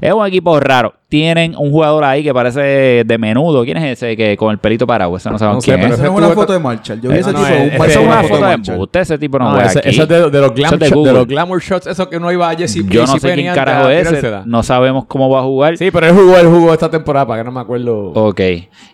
[0.00, 0.94] es un equipo raro.
[1.14, 3.62] Tienen un jugador ahí que parece de menudo.
[3.62, 5.16] ¿Quién es ese que con el pelito parado?
[5.16, 6.00] Ese no sabemos No sé, quién pero es.
[6.00, 7.00] Esa es una foto de Marshall.
[7.00, 8.98] Yo vi Eso ese no tipo Esa es una foto de embuste.
[8.98, 11.12] Ese tipo no, No, juega ese, es de, los glamour Eso shots, de Google.
[11.12, 14.10] los glamour shots, esos que uno iba a Jesse Yo no sé quién carajo es
[14.10, 14.32] ese.
[14.44, 15.78] No sabemos cómo va a jugar.
[15.78, 18.06] Sí, pero él jugó, él jugó esta temporada, para que no me acuerdo.
[18.14, 18.40] Ok.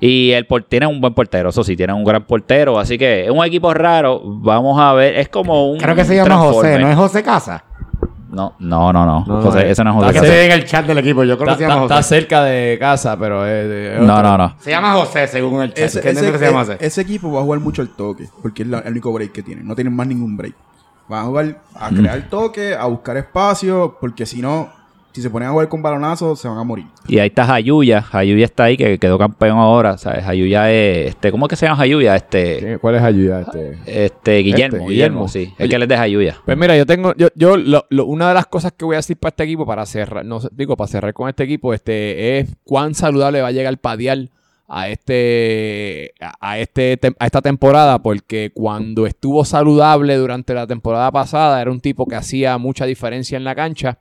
[0.01, 2.79] Y el por tiene un buen portero, eso sí, tiene un gran portero.
[2.79, 4.21] Así que es un equipo raro.
[4.23, 5.17] Vamos a ver.
[5.17, 5.79] Es como un.
[5.79, 6.79] Creo que se llama José.
[6.81, 7.65] ¿no es José Casa?
[8.31, 9.25] No, no, no, no.
[9.27, 10.19] No, José, eh, ese no es Está José.
[10.19, 10.45] Ese- Casas.
[10.47, 12.01] en el chat del equipo, yo creo Está, que se llama está- José.
[12.01, 14.23] está cerca de casa, pero es No, otro.
[14.31, 14.55] no, no.
[14.61, 15.79] Se llama José, según el chat.
[15.87, 16.77] Ese, ¿Qué ese- que se llama José?
[16.81, 19.43] ese equipo va a jugar mucho el toque, porque es la- el único break que
[19.43, 19.67] tienen.
[19.67, 20.55] No tienen más ningún break.
[21.09, 24.69] Van a jugar a crear toque, a buscar espacio, porque si no,
[25.13, 26.87] si se ponen a jugar con balonazos, se van a morir.
[27.09, 28.01] Y ahí está Jayuya.
[28.03, 29.99] Jayuya está ahí, que quedó campeón ahora.
[29.99, 30.25] ¿Sabes?
[30.25, 31.09] Jayuya es.
[31.09, 32.15] Este, ¿Cómo es que se llama Jayuya?
[32.17, 32.59] Este.
[32.59, 33.41] ¿Quién- ¿Cuál es ayuda?
[33.41, 33.79] Este?
[33.87, 34.77] Este, Guillermo.
[34.77, 35.29] Este, Guillermo, Guillermo.
[35.29, 35.53] sí.
[35.59, 36.37] Es que él es de Jayuya.
[36.45, 38.99] Pues mira, yo tengo, yo, yo lo- lo- una de las cosas que voy a
[38.99, 42.39] decir para este equipo, para cerrar, no sé, digo, para cerrar con este equipo, este,
[42.39, 44.31] es cuán saludable va a llegar Padial
[44.73, 51.61] a este, a- este, a esta temporada, porque cuando estuvo saludable durante la temporada pasada,
[51.61, 53.99] era un tipo que hacía mucha diferencia en la cancha.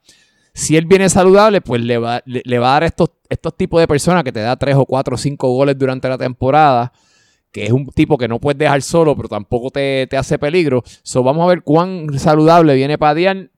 [0.53, 3.87] Si él viene saludable, pues le va, le, va a dar estos, estos tipos de
[3.87, 6.91] personas que te da tres o cuatro o cinco goles durante la temporada,
[7.51, 10.83] que es un tipo que no puedes dejar solo, pero tampoco te, te hace peligro.
[11.03, 13.51] So, vamos a ver cuán saludable viene Padian.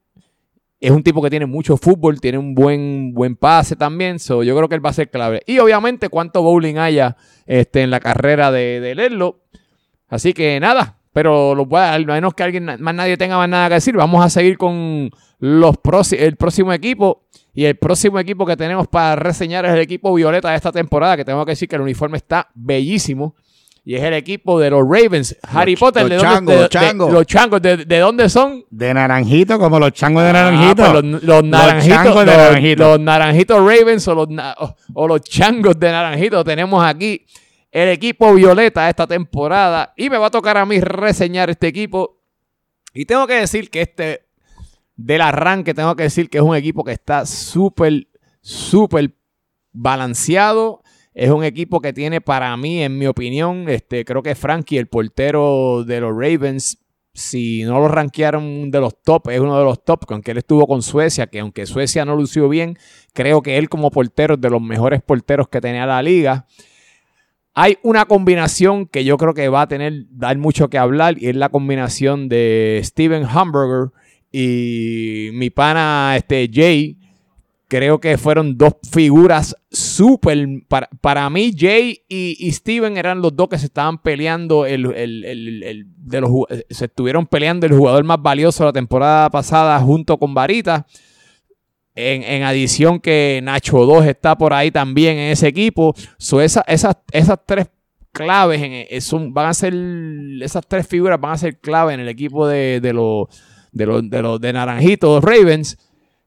[0.80, 4.18] Es un tipo que tiene mucho fútbol, tiene un buen, buen pase también.
[4.18, 5.42] So, yo creo que él va a ser clave.
[5.46, 7.16] Y obviamente cuánto bowling haya
[7.46, 9.42] este, en la carrera de, de Lerlo.
[10.08, 13.48] Así que nada, pero lo voy a, al menos que alguien más nadie tenga más
[13.48, 15.76] nada que decir, vamos a seguir con los
[16.12, 17.22] el próximo equipo.
[17.54, 21.18] Y el próximo equipo que tenemos para reseñar es el equipo Violeta de esta temporada,
[21.18, 23.34] que tengo que decir que el uniforme está bellísimo.
[23.84, 25.36] Y es el equipo de los Ravens.
[25.42, 27.12] Harry Potter, los ¿de dónde- changos, de- los de- changos.
[27.12, 28.64] los changos, ¿de, de dónde son?
[28.70, 30.76] De naranjito, como los changos de Ah, naranjito.
[30.76, 32.88] pues los, los naranjitos, de naranjito.
[32.88, 34.28] los naranjitos Ravens o los,
[34.94, 36.44] o los changos de naranjito.
[36.44, 37.26] Tenemos aquí
[37.72, 42.20] el equipo violeta esta temporada y me va a tocar a mí reseñar este equipo.
[42.92, 44.26] Y tengo que decir que este,
[44.94, 48.08] del arranque, tengo que decir que es un equipo que está súper,
[48.42, 49.14] súper
[49.72, 50.82] balanceado.
[51.14, 54.86] Es un equipo que tiene para mí, en mi opinión, este, creo que Frankie, el
[54.86, 56.78] portero de los Ravens,
[57.14, 60.66] si no lo rankearon de los top, es uno de los top, aunque él estuvo
[60.66, 62.78] con Suecia, que aunque Suecia no lució bien,
[63.12, 66.46] creo que él como portero es de los mejores porteros que tenía la liga.
[67.54, 71.28] Hay una combinación que yo creo que va a tener, dar mucho que hablar, y
[71.28, 73.90] es la combinación de Steven Hamburger
[74.30, 76.96] y mi pana este, Jay.
[77.68, 80.46] Creo que fueron dos figuras súper.
[80.68, 84.66] Para, para mí, Jay y, y Steven eran los dos que se estaban peleando.
[84.66, 86.30] El, el- el- el- de los,
[86.68, 90.86] se estuvieron peleando el jugador más valioso la temporada pasada junto con Varita.
[91.94, 95.94] En, en adición que Nacho 2 está por ahí también en ese equipo.
[96.18, 97.66] So, esa- esas, esas tres
[98.12, 98.98] claves en, eh,
[99.30, 99.74] van a ser.
[100.40, 103.26] Esas tres figuras van a ser clave en el equipo de, de los
[103.72, 105.76] de los de los de Naranjitos Ravens.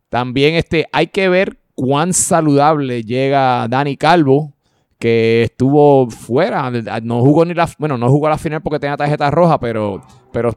[0.09, 4.53] También este, hay que ver cuán saludable llega Dani Calvo,
[4.99, 6.71] que estuvo fuera.
[7.01, 10.01] No jugó ni la, bueno, no jugó la final porque tenía tarjeta roja, pero,
[10.31, 10.51] pero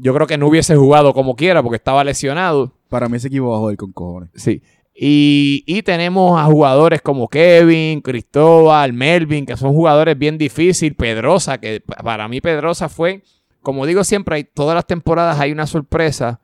[0.00, 2.72] yo creo que no hubiese jugado como quiera porque estaba lesionado.
[2.88, 4.30] Para mí ese equipo va con cojones.
[4.34, 4.62] Sí.
[5.00, 10.96] Y, y tenemos a jugadores como Kevin, Cristóbal, Melvin, que son jugadores bien difíciles.
[10.96, 13.22] Pedrosa, que pa- para mí Pedrosa fue,
[13.62, 16.40] como digo siempre, hay, todas las temporadas hay una sorpresa.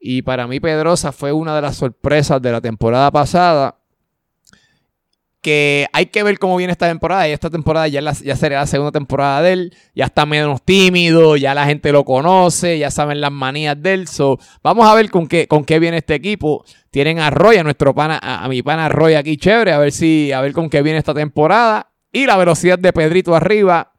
[0.00, 3.76] Y para mí Pedrosa fue una de las sorpresas de la temporada pasada.
[5.42, 7.26] Que hay que ver cómo viene esta temporada.
[7.28, 9.74] Y esta temporada ya, la- ya la segunda temporada de él.
[9.94, 14.08] Ya está menos tímido, ya la gente lo conoce, ya saben las manías de él.
[14.08, 16.64] So, vamos a ver con qué, con qué viene este equipo.
[16.90, 19.92] Tienen a Roy, a nuestro pana, a, a mi pana Roy aquí chévere, a ver
[19.92, 21.86] si, a ver con qué viene esta temporada.
[22.12, 23.92] Y la velocidad de Pedrito arriba,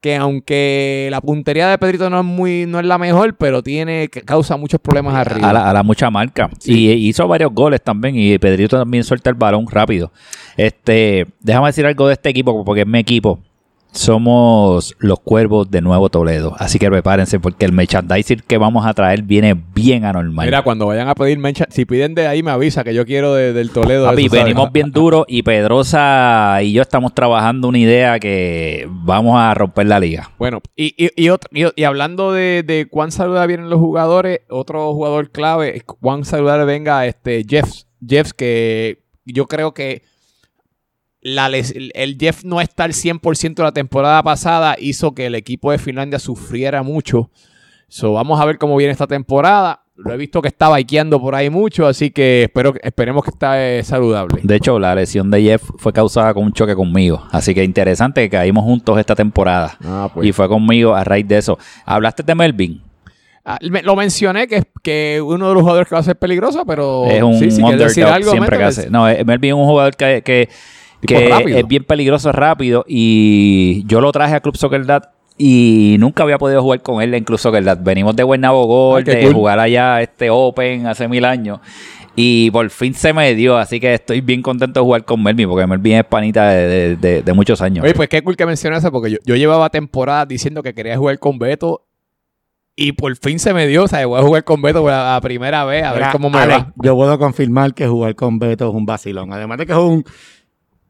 [0.00, 4.08] que aunque la puntería de Pedrito no es muy, no es la mejor, pero tiene,
[4.08, 5.50] que causa muchos problemas arriba.
[5.50, 6.48] A la, a la mucha marca.
[6.64, 8.14] Y hizo varios goles también.
[8.16, 10.12] Y Pedrito también suelta el balón rápido.
[10.58, 13.38] Este, déjame decir algo de este equipo, porque es mi equipo.
[13.90, 16.54] Somos los cuervos de Nuevo Toledo.
[16.58, 20.46] Así que prepárense, porque el merchandising que vamos a traer viene bien anormal.
[20.46, 23.34] Mira, cuando vayan a pedir mencha, si piden de ahí me avisa que yo quiero
[23.34, 24.04] de- del Toledo.
[24.06, 29.36] Papi, eso, venimos bien duro y Pedrosa y yo estamos trabajando una idea que vamos
[29.38, 30.30] a romper la liga.
[30.38, 34.92] Bueno, y, y, y, otro- y- hablando de, de cuán saludables vienen los jugadores, otro
[34.92, 37.68] jugador clave es cuán saludable venga este Jeff,
[38.06, 40.02] Jeff que yo creo que
[41.20, 46.18] la el, Jeff no estar 100% la temporada pasada hizo que el equipo de Finlandia
[46.18, 47.30] sufriera mucho.
[47.88, 49.82] So, vamos a ver cómo viene esta temporada.
[49.96, 53.82] Lo he visto que está bikeando por ahí mucho, así que espero, esperemos que esté
[53.82, 54.40] saludable.
[54.44, 57.26] De hecho, la lesión de Jeff fue causada con un choque conmigo.
[57.32, 59.76] Así que interesante que caímos juntos esta temporada.
[59.84, 60.28] Ah, pues.
[60.28, 61.58] Y fue conmigo a raíz de eso.
[61.84, 62.82] ¿Hablaste de Melvin?
[63.44, 66.16] Ah, me- lo mencioné que es que uno de los jugadores que va a ser
[66.16, 68.90] peligroso, pero es un sí, si decir algo, siempre que hace.
[68.90, 70.48] No, eh, Melvin es un jugador que,
[71.06, 71.58] que rápido.
[71.58, 72.84] es bien peligroso, rápido.
[72.88, 75.04] Y yo lo traje a Club Soccer Dad
[75.36, 77.78] y nunca había podido jugar con él en Club Soccer Dad.
[77.80, 79.34] Venimos de Guaynabo Gold, Ah, de cool.
[79.34, 81.60] jugar allá este Open hace mil años.
[82.20, 85.48] Y por fin se me dio, así que estoy bien contento de jugar con Melvin,
[85.48, 87.84] porque Melvin es panita de, de- de- de muchos años.
[87.84, 90.96] Oye, pues qué cool que mencionas eso, porque yo, yo llevaba temporadas diciendo que quería
[90.98, 91.84] jugar con Beto
[92.74, 95.12] y por fin se me dio, o sea, voy a jugar con Beto por la,
[95.12, 96.72] la primera vez, a ver cómo me va.
[96.82, 99.32] Yo puedo confirmar que jugar con Beto es un vacilón.
[99.32, 100.04] Además de que es un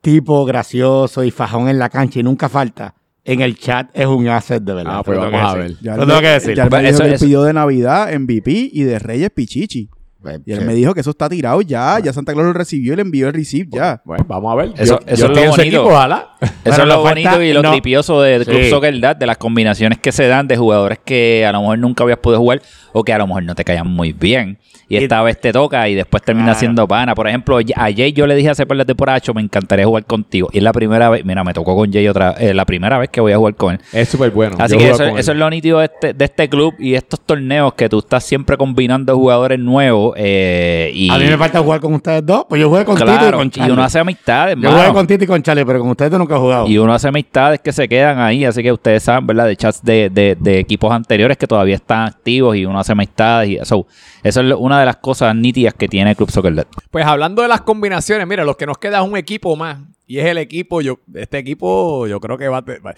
[0.01, 2.94] tipo gracioso y fajón en la cancha y nunca falta.
[3.24, 4.99] En el chat es un asset de verdad.
[4.99, 5.76] Ah, pues vamos a decir.
[5.76, 5.82] ver.
[5.82, 6.55] Ya Lo tengo que decir.
[6.57, 9.90] Ya él me dijo eso- que eso- pidió de Navidad MVP y de Reyes Pichichi.
[10.20, 10.64] Pues, Y él sí.
[10.64, 12.01] me dijo que eso está tirado ya.
[12.01, 14.01] Ya Santa Claus lo recibió y le envió el receipt ya.
[14.05, 14.72] Bueno, vamos a ver.
[14.76, 15.62] Eso- yo, eso yo es lo bonito.
[15.62, 16.30] equipo, ojalá.
[16.64, 17.70] Eso es lo bonito falta- y lo no.
[17.70, 18.70] tripioso de Club Sí.
[18.70, 22.03] Soccer Dad, de las combinaciones que se dan de jugadores que a lo mejor nunca
[22.03, 22.62] habías podido jugar
[22.99, 24.59] o que a lo mejor no te caían muy bien.
[24.88, 26.59] Y, Y- esta vez te toca y después termina Claro.
[26.59, 27.14] siendo pana.
[27.14, 30.05] Por ejemplo, a Jay yo le dije hace par de temporadas, "Acho, me encantaría jugar
[30.07, 30.49] contigo.
[30.53, 33.11] Y es la primera vez, mira, me tocó con Jay otra, eh, la primera vez
[33.11, 33.80] que voy a jugar con él.
[33.92, 34.57] Es súper bueno.
[34.59, 37.74] Así Yo que eso, es lo nítido de este, de este club y estos torneos
[37.74, 40.14] que tú estás siempre combinando jugadores nuevos.
[40.16, 43.11] eh, y, A mí me falta jugar con ustedes dos, pues yo jugué con Tito
[43.11, 43.72] y claro, con y Charlie.
[43.72, 46.38] uno hace amistades, Yo jugué con Tito y con Charlie, pero con ustedes nunca he
[46.38, 46.66] jugado.
[46.66, 49.46] Y uno hace amistades que se quedan ahí, así que ustedes saben, ¿verdad?
[49.46, 53.51] De chats de, de- de equipos anteriores que todavía están activos y uno hace amistades
[53.51, 53.86] y eso.
[54.22, 56.66] Eso es una de las cosas nítidas que tiene Club Soccer.
[56.91, 59.78] Pues hablando de las combinaciones, mira, los que nos queda es un equipo más.
[60.07, 62.61] Y es el equipo, yo, este equipo, yo creo que va a.
[62.62, 62.95] va-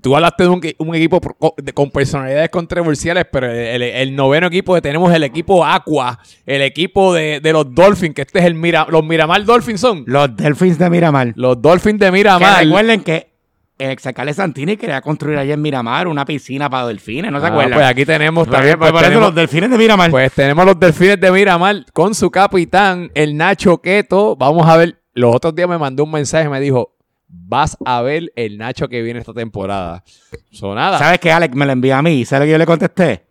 [0.00, 1.20] Tú hablaste de un, un equipo
[1.74, 6.62] con personalidades controversiales, pero el, el noveno equipo que tenemos es el equipo Aqua, el
[6.62, 10.04] equipo de, de los Dolphins, que este es el Mira, los Miramar Dolphins son.
[10.06, 11.32] Los Delfins de Miramar.
[11.36, 12.64] Los Dolphins de Que Miramar.
[12.64, 13.31] recuerden que
[13.84, 17.48] el exacalde Santini quería construir allá en Miramar una piscina para delfines, ¿no se Ah,
[17.48, 17.74] acuerdan?
[17.74, 18.78] pues aquí tenemos Pues, también.
[18.78, 20.10] pues, pues tenemos- los delfines de Miramar.
[20.10, 24.36] Pues tenemos los delfines de Miramar con su capitán, el Nacho Queto.
[24.36, 24.98] Vamos a ver.
[25.14, 26.96] Los otros días me mandó un mensaje y me dijo:
[27.28, 30.04] Vas a ver el Nacho que viene esta temporada.
[30.50, 30.98] Sonada.
[30.98, 31.54] ¿Sabes qué, Alex?
[31.54, 32.20] Me lo envió a mí.
[32.20, 33.26] ¿Y ¿Sabes lo que yo le contesté?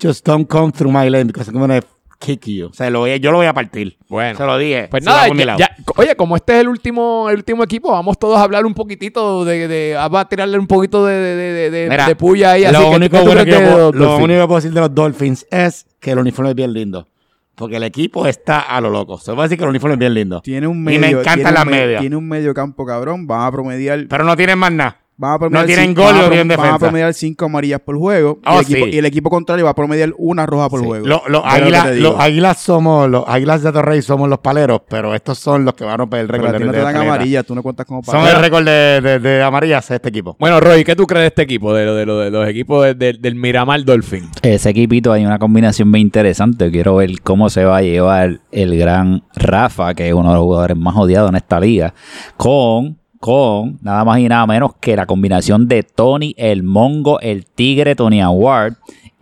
[0.00, 1.80] Just don't come through my lane because I'm gonna
[2.22, 2.66] kick you.
[2.68, 3.96] O sea, lo voy a- yo lo voy a partir.
[4.08, 4.36] Bueno.
[4.38, 4.88] Se lo dije.
[4.90, 5.58] Pues Se va nada, por mi ya- lado.
[5.58, 8.74] ya- oye, como este es el último, el último equipo, vamos todos a hablar un
[8.74, 12.52] poquitito de, de- vamos a tirarle un poquito de, de, de- de- Mira, de puya
[12.52, 12.64] ahí.
[12.64, 14.24] así lo que, único, ¿qué tú bueno crees que de puedo, los lo Dolphins?
[14.24, 17.08] único que puedo decir de los Dolphins es que el uniforme es bien lindo.
[17.54, 19.18] Porque el equipo está a lo loco.
[19.18, 20.40] Se puede decir que el uniforme es bien lindo.
[20.40, 21.00] Tiene un Y medio.
[21.00, 22.00] me encantan tiene un las me- medias.
[22.00, 23.26] Tiene un medio campo cabrón.
[23.26, 24.06] Van a promediar.
[24.08, 25.01] Pero no tienen más nada.
[25.14, 26.78] Van a promediar No tienen cinco- gol van a no Van a defensa.
[26.78, 28.38] promediar cinco amarillas por juego.
[28.42, 28.90] y, Oh, el equipo, sí.
[28.92, 30.86] y el equipo contrario va a promediar una roja por Sí.
[30.86, 31.06] juego.
[31.06, 32.10] Lo- lo digo.
[32.10, 35.84] los águilas somos, los águilas de Torrey somos los paleros, pero estos son los que
[35.84, 37.12] van a romper el Pero récord a ti de, no te dan paleta.
[37.14, 37.46] amarillas.
[37.46, 38.30] Tú no cuentas como Son para.
[38.36, 40.34] el récord de, de, de amarillas este equipo.
[40.40, 41.72] Bueno, Roy, ¿qué tú crees de este equipo?
[41.74, 44.28] De, lo- de, de los equipos de- de- del Miramar Dolphin.
[44.42, 46.70] Ese equipito hay una combinación bien interesante.
[46.70, 50.42] Quiero ver cómo se va a llevar el gran Rafa, que es uno de los
[50.42, 51.94] jugadores más odiados en esta liga,
[52.36, 57.46] con, con nada más y nada menos que la combinación de Tony, el Mongo, el
[57.46, 58.74] Tigre, Tony Award.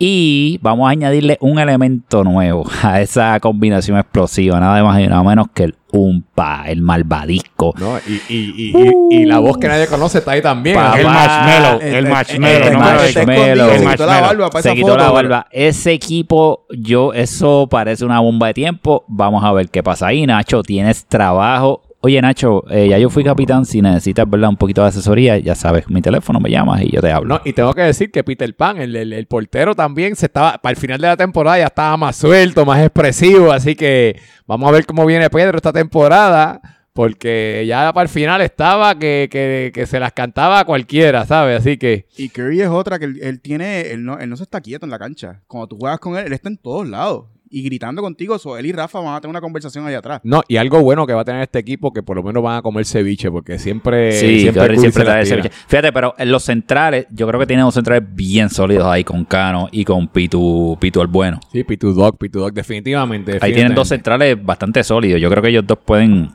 [0.03, 5.23] Y vamos a añadirle un elemento nuevo a esa combinación explosiva, nada más y nada
[5.23, 7.75] menos que el Umpa, el malvadisco.
[7.79, 7.99] ¿no?
[8.09, 10.79] Y, y, y, y- y la voz que nadie conoce está ahí también.
[10.79, 12.61] El marshmallow, el marshmallow.
[12.61, 13.71] no el marshmallow.
[13.71, 14.23] se quitó la marshmallow.
[14.29, 15.47] barba para Se esa quitó foto, la barba.
[15.51, 19.05] Ese equipo, yo, eso parece una bomba de tiempo.
[19.09, 20.63] Vamos a ver qué pasa ahí, Nacho.
[20.63, 21.83] Tienes trabajo.
[22.03, 23.67] Oye, Nacho, eh, ya yo fui capitán.
[23.67, 24.49] Si necesitas, ¿verdad?
[24.49, 27.35] Un poquito de asesoría, ya sabes, mi teléfono me llamas y yo te hablo.
[27.37, 30.57] No, y tengo que decir que Peter Pan, el, el- el portero también, se estaba,
[30.59, 34.67] para el final de la temporada ya estaba más suelto, más expresivo, así que vamos
[34.69, 36.61] a ver cómo viene Pedro esta temporada,
[36.95, 41.61] porque ya para el final estaba que, que- que se las cantaba a cualquiera, ¿sabes?
[41.61, 44.45] Así que Y Curry es otra que él, él tiene, él no, él no se
[44.45, 45.43] está quieto en la cancha.
[45.47, 47.27] Cuando tú juegas con él, él está en todos lados.
[47.53, 50.21] Y gritando contigo, so, él y Rafa van a tener una conversación allá atrás.
[50.23, 52.59] no, y algo bueno que va a tener este equipo, que por lo menos van
[52.59, 55.51] a comer ceviche, porque siempre, Sí, siempre, Curry siempre trae bicho.
[55.67, 59.25] Fíjate, pero en los centrales, yo creo que tienen dos centrales bien sólidos ahí con
[59.25, 61.41] Cano y con Pitu, Pitu el bueno.
[61.51, 63.39] Sí, Pitu Dog, Pitu Dog, definitivamente.
[63.41, 65.21] Ahí tienen dos centrales bastante sólidos.
[65.21, 66.31] Yo creo que ellos dos pueden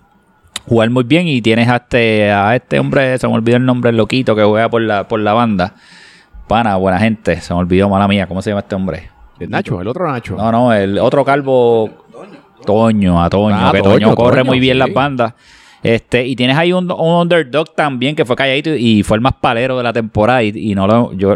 [0.67, 1.29] jugar muy bien.
[1.29, 4.43] Y tienes a este, a este hombre, se me olvidó el nombre, el loquito que
[4.43, 5.75] juega por la, por la banda.
[6.49, 7.39] Pana, buena gente.
[7.39, 8.27] Se me olvidó, mala mía.
[8.27, 9.14] ¿Cómo se llama este hombre?
[9.39, 10.35] El Nacho, el otro Nacho.
[10.35, 11.89] No, no, el otro calvo.
[12.65, 13.55] Toño, a Toño.
[13.55, 14.79] Ah, que Toño, Toño, corre Toño, muy bien sí.
[14.79, 15.33] las bandas.
[15.83, 19.33] Este, y tienes ahí un, un underdog también que fue calladito y fue el más
[19.33, 21.35] palero de la temporada y, y no lo, yo,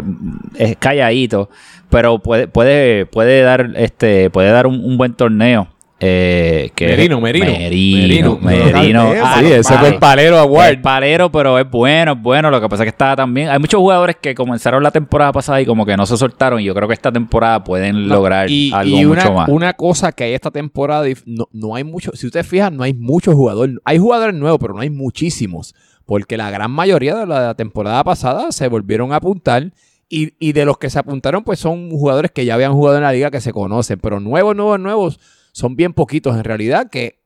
[0.56, 1.48] es calladito,
[1.88, 5.68] pero puede, puede, puede dar, este, puede dar un, un buen torneo.
[6.02, 7.46] Eh, que Merino, Merino.
[7.46, 9.12] Merino, Merino.
[9.22, 10.80] Ah, sí, ese fue el palero award.
[10.80, 12.50] palero, pero es bueno, es bueno.
[12.50, 13.50] Lo que pasa es que está también.
[13.50, 16.58] Hay muchos jugadores que comenzaron la temporada pasada y como que no se soltaron.
[16.60, 19.48] Y yo creo que esta temporada pueden lograr y, algo y una, mucho más.
[19.50, 22.94] una cosa que hay esta temporada, no, no hay mucho, si ustedes fijan, no hay
[22.94, 25.74] muchos jugadores, hay jugadores nuevos, pero no hay muchísimos,
[26.06, 29.72] porque la gran mayoría de la temporada pasada se volvieron a apuntar
[30.08, 33.02] y, y de los que se apuntaron, pues son jugadores que ya habían jugado en
[33.02, 35.20] la liga que se conocen, pero nuevos, nuevos, nuevos,
[35.52, 37.20] son bien poquitos en realidad, que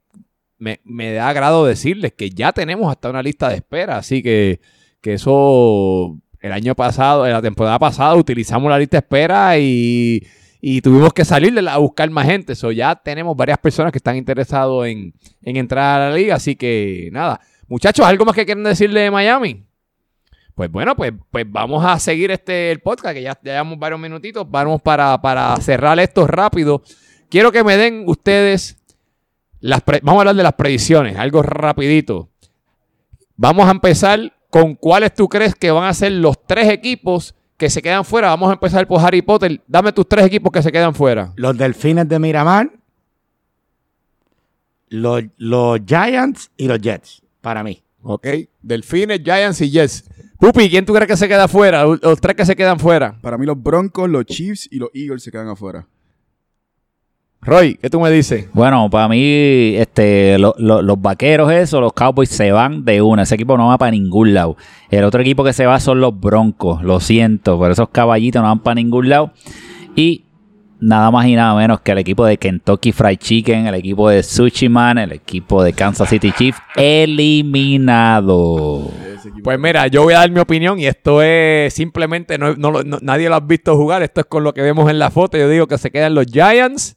[0.59, 4.61] me, me da agrado decirles que ya tenemos hasta una lista de espera, así que,
[5.01, 10.23] que eso el año pasado, en la temporada pasada utilizamos la lista de espera y,
[10.61, 12.55] y tuvimos que salir de la- a buscar más gente.
[12.55, 15.13] So, ya tenemos varias personas que están interesados en,
[15.43, 17.41] en entrar a la liga, así que nada.
[17.67, 19.65] Muchachos, ¿algo más que quieren decirle de Miami?
[20.55, 23.99] Pues bueno, pues, pues vamos a seguir este el podcast, que ya, ya llevamos varios
[23.99, 24.49] minutitos.
[24.49, 26.83] Vamos para, para cerrar esto rápido.
[27.31, 28.77] Quiero que me den ustedes
[29.61, 32.29] las pre- vamos a hablar de las predicciones, algo rapidito.
[33.37, 37.71] Vamos a empezar con cuáles tú crees que van a ser los tres equipos que
[37.71, 38.29] se quedan fuera.
[38.29, 39.61] Vamos a empezar por Harry Potter.
[39.67, 41.33] Dame tus tres equipos que se quedan fuera.
[41.37, 42.71] Los Delfines de Miramar,
[44.89, 47.83] los, los Giants y los Jets, para mí.
[48.03, 48.27] Ok.
[48.63, 50.05] Delfines, Giants y Jets.
[50.39, 51.85] Pupi, ¿quién tú crees que se queda fuera?
[51.85, 53.19] Los los tres que se quedan fuera.
[53.21, 55.87] Para mí los Broncos, los Chiefs y los Eagles se quedan afuera.
[57.47, 58.49] Roy, ¿qué tú me dices?
[58.55, 63.25] Bueno, para mí, este, lo- lo- los vaqueros, esos, los Cowboys se van de una.
[63.25, 64.57] Ese equipo no va para ningún lado.
[64.91, 66.83] El otro equipo que se va son los Broncos.
[66.83, 69.33] Lo siento, pero esos caballitos no van para ningún lado.
[69.95, 70.25] Y
[70.81, 74.23] nada más y nada menos que el equipo de Kentucky Fried Chicken, el equipo de
[74.23, 78.91] Sushi Man, el equipo de Kansas City Chiefs, eliminado.
[79.43, 83.29] Pues mira, yo voy a dar mi opinión y esto es simplemente, no, no- nadie
[83.29, 85.37] lo ha visto jugar, esto es con lo que vemos en la foto.
[85.37, 86.97] Yo digo que se quedan los Giants,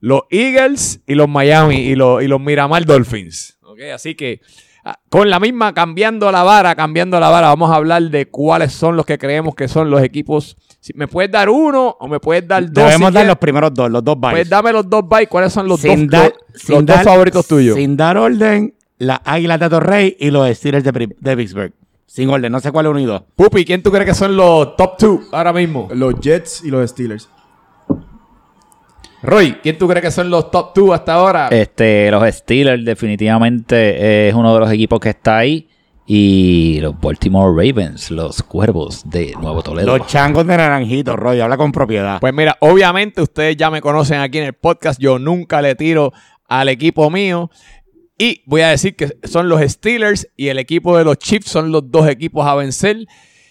[0.00, 3.58] los Eagles y los Miami y los, y los Miramar Dolphins.
[3.62, 3.80] ¿ok?
[3.94, 4.40] Así que
[4.84, 8.72] ah, con la misma, cambiando la vara, cambiando la vara, vamos a hablar de cuáles
[8.72, 10.56] son los que creemos que son los equipos.
[10.80, 12.84] Si ¿Me puedes dar uno o me puedes dar dos?
[12.84, 14.32] Debemos si dar los primeros dos, los dos byes.
[14.34, 15.28] Pues dame los dos bytes.
[15.28, 17.74] ¿Cuáles son los Sin dos, dar- los- sin los dos favoritos tuyos?
[17.76, 21.72] Sin dar orden, las Águilas de Torrey y los Steelers de, de Pittsburgh.
[22.06, 23.22] Sin orden, no sé cuál es uno y dos.
[23.36, 25.88] Pupi, ¿quién tú crees que son los top two ahora mismo?
[25.92, 27.28] Los Jets y los Steelers.
[29.22, 31.48] Roy, ¿quién tú crees que son los top two hasta ahora?
[31.48, 35.68] Este, los Steelers definitivamente es uno de los equipos que está ahí.
[36.10, 39.98] Y los Baltimore Ravens, los Cuervos de Nuevo Toledo.
[39.98, 42.18] Los changos de Naranjito, Roy, habla con propiedad.
[42.18, 44.98] Pues mira, obviamente ustedes ya me conocen aquí en el podcast.
[44.98, 46.14] Yo nunca le tiro
[46.46, 47.50] al equipo mío.
[48.16, 51.70] Y voy a decir que son los Steelers y el equipo de los Chiefs son
[51.72, 53.06] los dos equipos a vencer.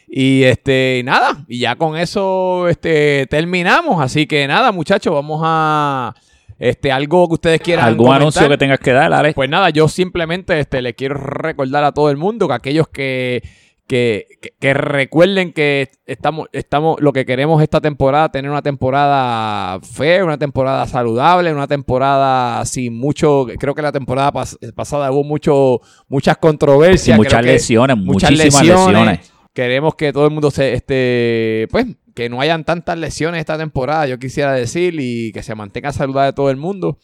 [0.10, 4.02] Y este, nada, y ya con eso este, terminamos.
[4.02, 6.16] Así que nada, muchachos, vamos a
[6.58, 7.86] este, algo que ustedes quieran.
[7.86, 8.22] ¿Algún comentar.
[8.22, 9.36] anuncio que tengas que dar, Alex?
[9.36, 13.44] Pues nada, yo simplemente este, le quiero recordar a todo el mundo que aquellos que,
[13.86, 19.80] que, que- que recuerden que estamos, estamos, lo que queremos esta temporada, tener una temporada
[19.82, 25.24] fea, una temporada saludable, una temporada sin mucho, creo que la temporada pas- pasada hubo
[25.26, 27.18] mucho, muchas Y controversias.
[27.18, 28.88] muchas lesiones, muchas muchísimas lesiones.
[28.88, 29.27] lesiones.
[29.58, 34.06] Queremos que todo el mundo se, este, pues, que no hayan tantas lesiones esta temporada,
[34.06, 37.00] yo quisiera decir, y que se mantenga saludable todo el mundo.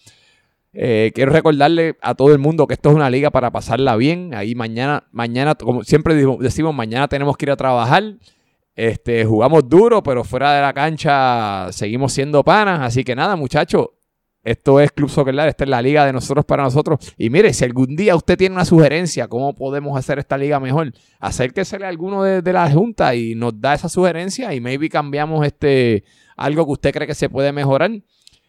[0.72, 4.36] Eh, quiero recordarle a todo el mundo que esto es una liga para pasarla bien.
[4.36, 8.04] Ahí mañana, mañana, como siempre decimos, mañana tenemos que ir a trabajar.
[8.76, 12.82] Este, jugamos duro, pero fuera de la cancha seguimos siendo panas.
[12.82, 13.88] Así que nada, muchachos.
[14.44, 17.14] Esto es Club Soccer esta es la liga de nosotros para nosotros.
[17.18, 20.92] Y mire, si algún día usted tiene una sugerencia, cómo podemos hacer esta liga mejor,
[21.20, 25.46] acérquesele a alguno de, de la junta y nos da esa sugerencia y maybe cambiamos
[25.46, 26.04] este
[26.36, 27.92] algo que usted cree que se puede mejorar.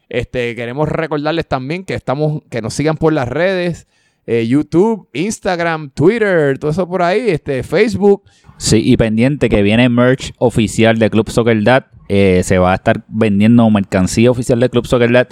[0.08, 3.86] Este, queremos recordarles también que estamos, que nos sigan por las redes,
[4.26, 8.22] eh, YouTube, Instagram, Twitter, todo eso por ahí, este, Facebook.
[8.56, 11.86] Sí, y pendiente que viene merch oficial de Club Soccer Dad.
[12.08, 15.28] Eh, se va a estar vendiendo mercancía oficial de Club Soccer Dad.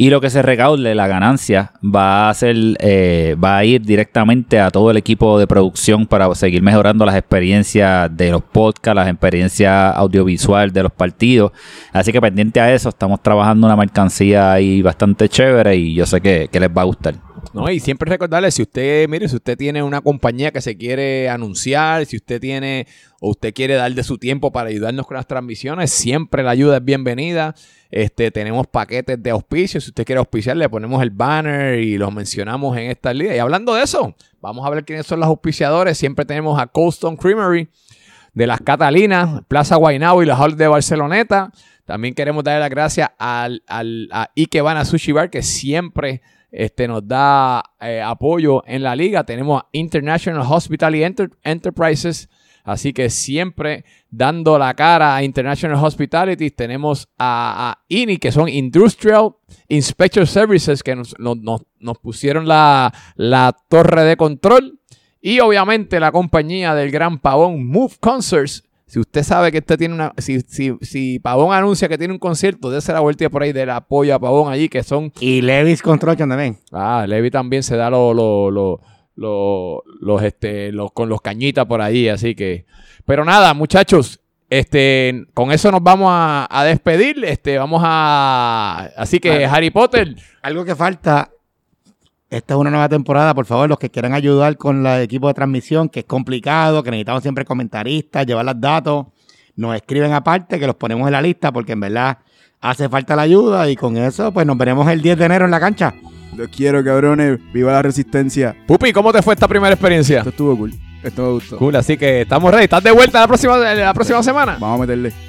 [0.00, 4.60] Y lo que se recaude, la ganancia, va a ser, eh, va a ir directamente
[4.60, 9.08] a todo el equipo de producción para seguir mejorando las experiencias de los podcasts, las
[9.08, 11.50] experiencias audiovisual de los partidos.
[11.92, 16.20] Así que pendiente a eso, estamos trabajando una mercancía ahí bastante chévere y yo sé
[16.20, 17.27] que, que les va a gustar.
[17.52, 17.70] ¿No?
[17.70, 22.06] Y siempre recordarle, si usted, mire, si usted tiene una compañía que se quiere anunciar,
[22.06, 22.86] si usted tiene
[23.20, 26.76] o usted quiere dar de su tiempo para ayudarnos con las transmisiones, siempre la ayuda
[26.76, 27.54] es bienvenida.
[27.90, 29.80] Este, tenemos paquetes de auspicio.
[29.80, 33.34] Si usted quiere auspiciar, le ponemos el banner y los mencionamos en esta liga.
[33.34, 35.98] Y hablando de eso, vamos a ver quiénes son los auspiciadores.
[35.98, 37.68] Siempre tenemos a Coldstone Creamery
[38.34, 41.50] de las Catalinas, Plaza Guaynabo y la Hall de Barceloneta.
[41.86, 46.20] También queremos darle las gracias al, al, a Ikebana Sushi Bar, que siempre
[46.50, 49.24] este, nos da eh, apoyo en la liga.
[49.24, 52.28] Tenemos a International Hospitality Enter- Enterprises,
[52.64, 56.50] así que siempre dando la cara a International Hospitality.
[56.50, 59.30] Tenemos a, a INI, que son Industrial
[59.68, 61.38] Inspection Services, que nos, nos-
[61.78, 64.80] nos- pusieron la, la torre de control.
[65.20, 68.64] Y obviamente la compañía del gran pavón Move Concerts.
[68.88, 70.12] Si usted sabe que usted tiene una.
[70.18, 73.70] Si, si, si Pavón anuncia que tiene un concierto, dése la vuelta por ahí del
[73.70, 75.12] apoyo a Pavón allí, que son.
[75.20, 76.58] Y Levis Construction también.
[76.72, 78.16] Ah, Levi también se da los.
[78.16, 78.80] Lo, lo-
[79.14, 82.64] lo- los, este, los, con los cañitas por allí, así que.
[83.04, 84.20] Pero nada, muchachos.
[84.50, 87.22] Este, con eso nos vamos a, a despedir.
[87.24, 88.88] Este, vamos a.
[88.96, 90.16] Así que, Harry Potter.
[90.40, 91.30] Algo que falta,
[92.30, 95.34] esta es una nueva temporada, por favor, los que quieran ayudar con el equipo de
[95.34, 99.06] transmisión, que es complicado, que necesitamos siempre comentaristas, llevar los datos,
[99.56, 102.18] nos escriben aparte, que los ponemos en la lista, porque en verdad
[102.60, 105.50] hace falta la ayuda y con eso, pues nos veremos el 10 de enero en
[105.50, 105.94] la cancha.
[106.36, 107.38] Los quiero, cabrones.
[107.52, 108.54] Viva la resistencia.
[108.66, 110.18] Pupi, ¿cómo te fue esta primera experiencia?
[110.18, 110.74] Esto estuvo cool.
[111.02, 111.56] Esto me gustó.
[111.58, 112.64] Cool, así que estamos ready.
[112.64, 114.58] ¿Estás de vuelta la próxima, la próxima semana?
[114.60, 115.27] Vamos a meterle.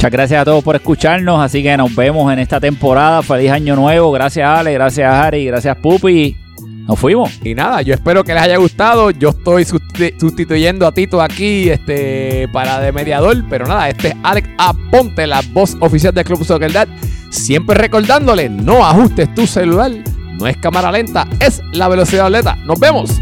[0.00, 3.20] Muchas gracias a todos por escucharnos, así que nos vemos en esta temporada.
[3.22, 4.10] Feliz año nuevo.
[4.12, 6.38] Gracias Ale, gracias Harry, gracias Pupi.
[6.88, 7.38] Nos fuimos.
[7.44, 9.10] Y nada, yo espero que les haya gustado.
[9.10, 13.44] Yo estoy susti- sustituyendo a Tito aquí este, para de mediador.
[13.50, 16.88] Pero nada, este es Alex Aponte, la voz oficial del Club Soccer Dad.
[17.28, 19.90] Siempre recordándole, no ajustes tu celular.
[20.38, 22.56] No es cámara lenta, es la velocidad atleta.
[22.64, 23.20] Nos vemos.